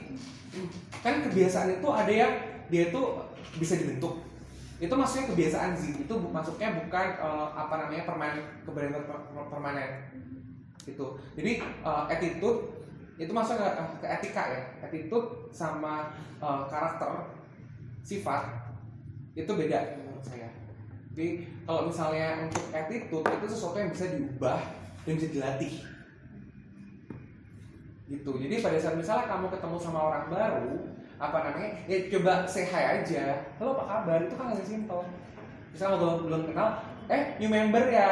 [1.03, 2.33] kan kebiasaan itu ada yang
[2.71, 3.27] dia tuh
[3.59, 4.23] bisa dibentuk.
[4.79, 6.07] Itu maksudnya kebiasaan sih.
[6.07, 9.91] Itu masuknya bukan uh, apa namanya permanen per- permanen.
[10.87, 11.07] Gitu.
[11.35, 12.82] Jadi uh, attitude
[13.21, 13.69] itu masuk ke,
[14.01, 14.61] ke etika ya.
[14.85, 17.37] Attitude sama uh, karakter
[18.03, 18.73] sifat
[19.33, 20.49] itu beda menurut saya.
[21.13, 24.61] Jadi kalau misalnya untuk attitude itu sesuatu yang bisa diubah
[25.05, 25.75] dan bisa dilatih.
[28.13, 28.29] Gitu.
[28.29, 30.73] Jadi pada saat misalnya kamu ketemu sama orang baru,
[31.17, 31.71] apa namanya?
[31.89, 33.25] Ya coba hi aja.
[33.57, 34.19] Halo apa kabar?
[34.29, 35.01] Itu kan lebih simpel.
[35.73, 36.69] Misalnya kalau belum, belum kenal,
[37.09, 38.11] eh new member ya,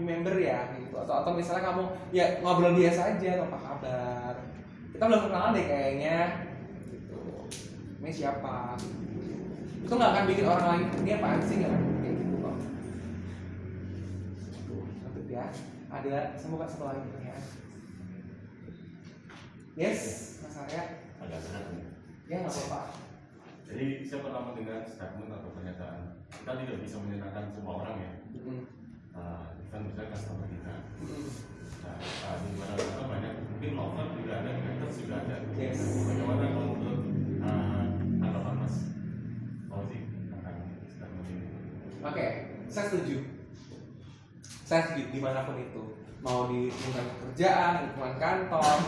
[0.00, 0.96] new member ya gitu.
[0.96, 1.84] Atau atau misalnya kamu
[2.16, 4.33] ya ngobrol biasa aja, atau apa kabar?
[4.94, 6.18] Kita belum kenalan deh kayaknya.
[6.86, 7.18] Gitu.
[7.98, 8.78] Ini siapa?
[9.82, 12.56] Itu nggak akan bikin orang lain ini apaan sih nggak akan kayak gitu kok.
[14.70, 15.50] Tuh, Untuk ya.
[15.90, 17.42] Ada semoga satu lagi pertanyaan.
[19.74, 20.00] Yes,
[20.46, 20.82] Mas Arya.
[21.18, 21.90] agak nih.
[22.30, 22.94] Ya nggak apa-apa.
[23.66, 28.12] Jadi saya pernah mendengar statement atau pernyataan kita tidak bisa menyenangkan semua orang ya.
[28.30, 28.60] Mm-mm.
[29.10, 30.74] Nah, kita misalnya customer kita.
[31.02, 31.53] Mm-mm.
[31.84, 35.36] Di mana mana banyak mungkin lover juga ada, haters juga ada.
[35.54, 35.80] Yes.
[36.08, 37.02] Bagaimana kalau menurut
[37.44, 37.82] uh,
[38.20, 38.76] tanggapan Mas
[39.70, 39.98] Fauzi
[40.32, 40.56] tentang
[41.28, 41.46] ini?
[42.04, 42.26] Oke,
[42.68, 43.16] saya setuju.
[44.64, 45.82] Saya setuju di mana pun itu,
[46.24, 48.78] mau di lingkungan pekerjaan, lingkungan kantor,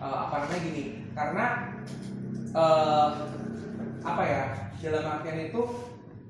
[0.00, 0.84] eh, apa namanya gini.
[1.12, 1.46] Karena
[2.56, 3.08] eh,
[4.00, 4.42] apa ya
[4.80, 5.60] dalam artian itu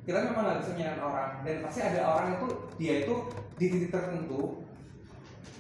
[0.07, 2.49] kita memang nggak bisa menyenangkan orang dan pasti ada orang itu
[2.79, 3.15] dia itu
[3.59, 4.63] di titik tertentu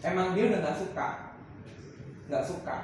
[0.06, 1.08] emang dia udah nggak suka.
[2.30, 2.76] Nggak suka.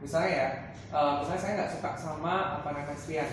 [0.00, 0.48] Misalnya ya
[0.90, 3.30] eh, misalnya saya nggak suka sama apa namanya Christian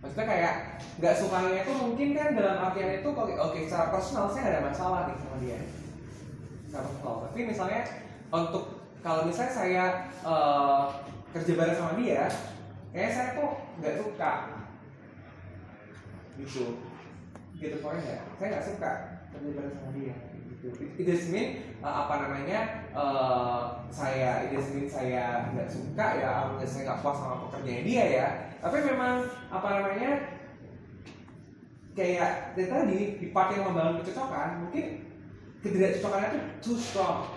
[0.00, 0.54] maksudnya kayak
[0.96, 4.68] nggak sukanya itu mungkin kan dalam artian itu oke oke secara personal saya nggak ada
[4.72, 5.58] masalah nih sama dia.
[6.64, 7.16] Secara personal.
[7.28, 7.80] Tapi misalnya
[8.32, 8.64] untuk
[9.04, 9.84] kalau misalnya saya
[10.24, 10.82] eh,
[11.36, 12.24] kerja bareng sama dia
[12.90, 13.50] kayaknya saya tuh
[13.80, 14.32] nggak suka.
[16.40, 16.64] Gitu.
[17.60, 18.90] Gitu pokoknya saya nggak suka
[19.36, 20.16] kerja bareng sama dia.
[20.60, 26.68] It doesn't mean uh, apa namanya uh, saya it mean saya nggak suka ya, alias
[26.68, 28.26] saya nggak puas sama pekerjaannya dia ya.
[28.60, 30.10] Tapi memang apa namanya
[31.96, 34.84] kayak dari tadi di part yang membangun kecocokan mungkin
[35.64, 37.32] ketidakcocokannya tuh too strong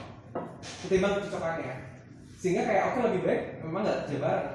[0.84, 1.76] ketimbang kecocokannya.
[2.36, 4.52] Sehingga kayak oke lebih baik memang nggak bareng.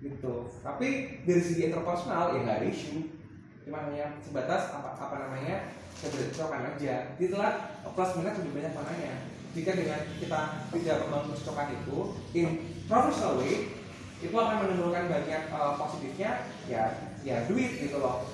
[0.00, 0.34] Gitu.
[0.64, 0.88] Tapi
[1.28, 3.20] dari segi interpersonal ya nggak ada isu
[3.68, 5.68] cuma hanya sebatas apa apa namanya
[6.00, 6.94] ketidakcocokan aja.
[7.20, 7.52] Itulah
[7.92, 9.12] plus minus lebih banyak mananya
[9.50, 10.40] jika dengan kita
[10.70, 11.98] tidak membangun kecocokan itu
[12.38, 12.48] in
[12.86, 13.74] professional way
[14.20, 16.82] itu akan menimbulkan banyak uh, positifnya ya
[17.24, 18.28] ya duit gitu loh.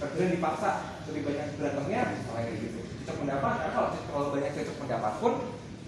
[0.00, 0.70] Kerjaan dipaksa
[1.06, 2.78] lebih banyak berantemnya misalnya kayak gitu.
[3.02, 5.32] Cocok pendapat karena kalau terlalu banyak cocok pendapat pun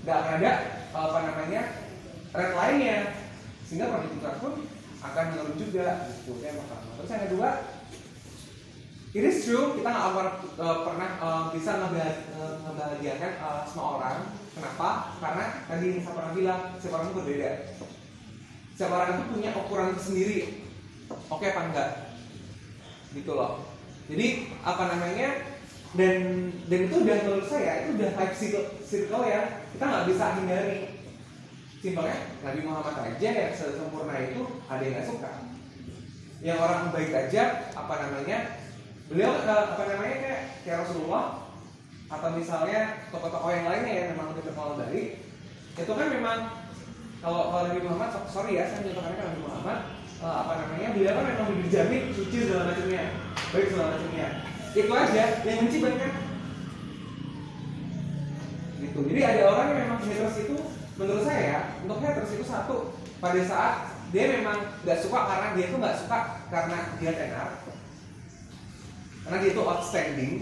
[0.04, 0.52] nggak akan ada
[0.94, 1.62] apa namanya
[2.34, 2.98] red lainnya.
[3.64, 4.52] Sehingga produktivitas pun
[5.00, 6.32] akan menurun juga gitu.
[6.44, 7.48] Ya maka terus yang kedua
[9.14, 11.86] it is true kita nggak akan uh, pernah uh, bisa uh,
[12.66, 14.16] ngebahagiakan uh, semua orang.
[14.54, 15.14] Kenapa?
[15.22, 17.50] Karena tadi yang saya pernah bilang setiap orang itu berbeda.
[18.74, 20.38] Setiap orang itu punya ukuran sendiri.
[21.30, 21.90] Oke apa enggak?
[23.14, 23.62] Gitu loh.
[24.10, 24.26] Jadi
[24.66, 25.28] apa namanya
[25.94, 30.24] dan dan itu udah menurut saya itu udah type circle, circle yang kita nggak bisa
[30.42, 30.78] hindari.
[31.78, 35.32] Simpelnya Nabi Muhammad aja yang sempurna itu ada yang nggak suka.
[36.42, 37.42] Yang orang baik aja
[37.78, 38.63] apa namanya
[39.10, 41.24] beliau eh, apa namanya kayak kayak Rasulullah
[42.08, 45.08] atau misalnya tokoh-tokoh yang lainnya yang memang lebih terkenal baik
[45.74, 46.38] itu kan memang
[47.24, 49.78] kalau kalau Nabi Muhammad so- sorry ya saya menyatakan Nabi Muhammad
[50.22, 53.04] eh, apa namanya beliau kan memang dijamin suci segala macamnya
[53.54, 54.28] baik segala macamnya.
[54.74, 56.12] Itu aja yang benci banyak
[58.82, 58.98] gitu.
[59.06, 60.56] Jadi ada orang yang memang haters itu
[60.98, 63.74] menurut saya ya untuk haters itu satu pada saat
[64.10, 66.18] dia memang nggak suka karena dia tuh nggak suka
[66.50, 67.48] karena dia tenar
[69.24, 70.32] karena dia itu outstanding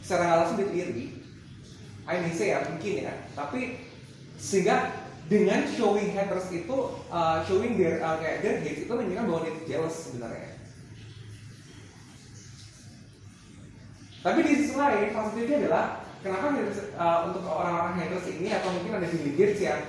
[0.00, 1.20] secara nggak langsung dia iri
[2.10, 3.14] I may say ya mungkin ya.
[3.38, 3.86] Tapi
[4.34, 4.90] sehingga
[5.30, 6.76] dengan showing haters itu
[7.06, 10.50] uh, showing their uh, kayak their hate itu menunjukkan bahwa dia itu jealous sebenarnya.
[14.20, 15.84] Tapi di sisi lain positifnya adalah
[16.20, 16.46] kenapa
[16.98, 19.80] uh, untuk orang-orang haters ini atau mungkin ada Bill Gates yang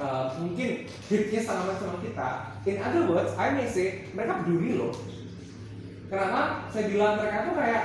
[0.00, 2.28] uh, mungkin hate-nya sama sama kita.
[2.64, 4.96] In other words I may say mereka peduli loh
[6.14, 6.70] kenapa?
[6.70, 7.84] Saya bilang mereka tuh kayak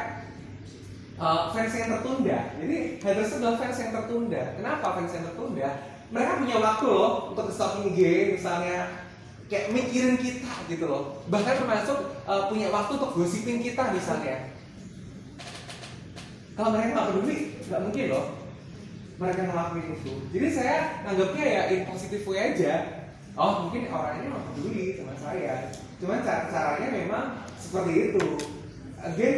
[1.20, 2.40] uh, fans yang tertunda.
[2.62, 4.42] Jadi haters adalah fans yang tertunda.
[4.56, 5.70] Kenapa fans yang tertunda?
[6.10, 8.02] Mereka punya waktu loh untuk stalking IG
[8.38, 9.06] misalnya
[9.50, 11.22] kayak mikirin kita gitu loh.
[11.30, 14.54] Bahkan termasuk uh, punya waktu untuk gosipin kita misalnya.
[16.54, 17.38] Kalau mereka nggak peduli
[17.70, 18.26] nggak mungkin loh
[19.20, 20.14] mereka ngelakuin itu.
[20.32, 22.74] Jadi saya anggapnya ya in positive way aja.
[23.36, 25.54] Oh mungkin orang ini nggak peduli sama saya.
[26.00, 27.26] Cuman cara caranya memang
[27.70, 28.26] seperti itu.
[29.00, 29.38] Again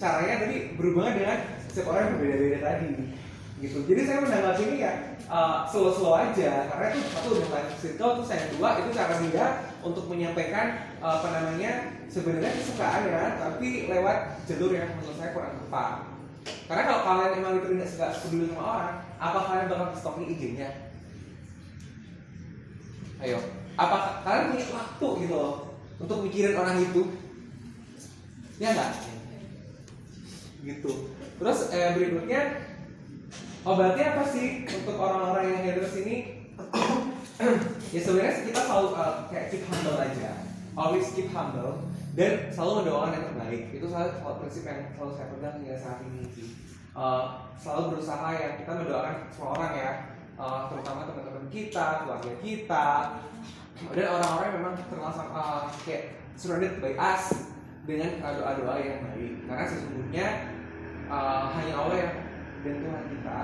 [0.00, 1.38] caranya tadi berhubungan dengan
[1.68, 2.92] setiap orang yang berbeda-beda tadi
[3.62, 3.78] gitu.
[3.86, 4.92] Jadi saya menanggapi ini ya
[5.30, 9.46] uh, slow-slow aja karena itu satu udah life circle terus yang kedua itu cara dia
[9.86, 10.66] untuk menyampaikan
[10.98, 16.10] uh, apa namanya sebenarnya kesukaannya tapi lewat jalur yang menurut saya kurang tepat.
[16.66, 20.70] Karena kalau kalian emang itu tidak suka peduli sama orang apa kalian bakal stalking IG-nya?
[23.22, 23.38] Ayo.
[23.78, 25.54] Apa kalian punya waktu gitu loh
[26.02, 27.14] untuk mikirin orang itu
[28.62, 28.92] ya enggak
[30.62, 31.10] gitu.
[31.42, 32.42] Terus eh, berikutnya
[33.66, 36.16] obatnya apa sih untuk orang-orang yang haters ini?
[37.92, 40.46] Ya sebenarnya kita selalu uh, kayak keep humble aja.
[40.78, 41.84] Always keep humble
[42.16, 43.62] dan selalu mendoakan yang terbaik.
[43.68, 46.56] Itu salah prinsip yang selalu saya pegang hingga saat ini sih.
[46.96, 49.92] Uh, selalu berusaha ya kita mendoakan semua orang ya.
[50.40, 52.86] Uh, terutama teman-teman kita keluarga kita
[53.92, 54.74] dan orang-orang yang memang
[55.12, 57.51] sama uh, kayak surrounded by us
[57.82, 59.32] dengan doa-doa yang baik.
[59.50, 60.26] Karena sesungguhnya
[61.10, 62.14] uh, hanya Allah yang
[62.62, 63.38] dan Tuhan kita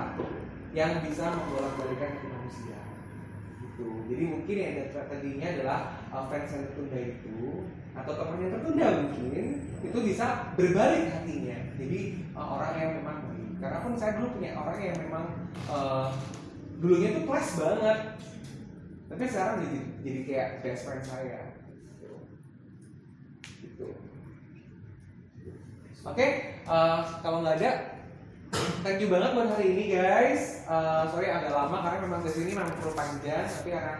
[0.71, 2.79] yang bisa membolak-balikan hati manusia.
[3.59, 3.87] Gitu.
[4.07, 7.67] Jadi mungkin yang tadinya adalah uh, fans yang tertunda itu
[7.97, 9.45] atau teman yang tertunda mungkin
[9.83, 11.57] itu bisa berbalik hatinya.
[11.75, 11.99] Jadi
[12.31, 13.51] uh, orang yang memang baik.
[13.59, 15.25] Karena pun saya dulu punya orang yang memang
[15.67, 16.15] uh,
[16.79, 17.99] dulunya tuh kelas banget.
[19.09, 21.59] Tapi sekarang jadi jadi kayak best friend saya.
[23.59, 24.08] Gitu
[26.07, 26.27] oke
[26.67, 27.71] uh, kalau nggak ada
[28.85, 32.51] thank you banget buat hari ini guys uh, sorry agak lama karena memang di sini
[32.55, 33.95] memang perlu panjang tapi karena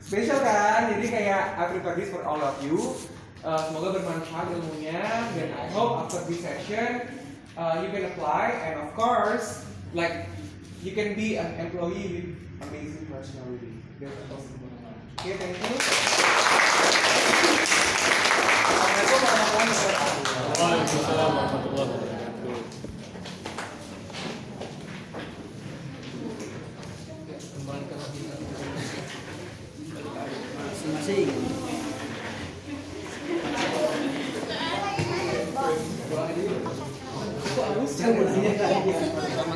[0.00, 2.78] spesial kan jadi kayak I prepare this for all of you
[3.42, 5.02] Uh, semoga bermanfaat ilmunya
[5.34, 7.10] dan I hope after this session
[7.58, 9.66] uh, you can apply and of course
[9.98, 10.30] like
[10.78, 12.38] you can be an employee with
[12.70, 13.82] amazing personality.
[13.98, 14.70] That's possible.
[15.18, 15.74] Okay, thank you.
[18.62, 20.41] Assalamualaikum warahmatullahi wabarakatuh.
[20.62, 22.21] Waalaikumsalam warahmatullahi wabarakatuh.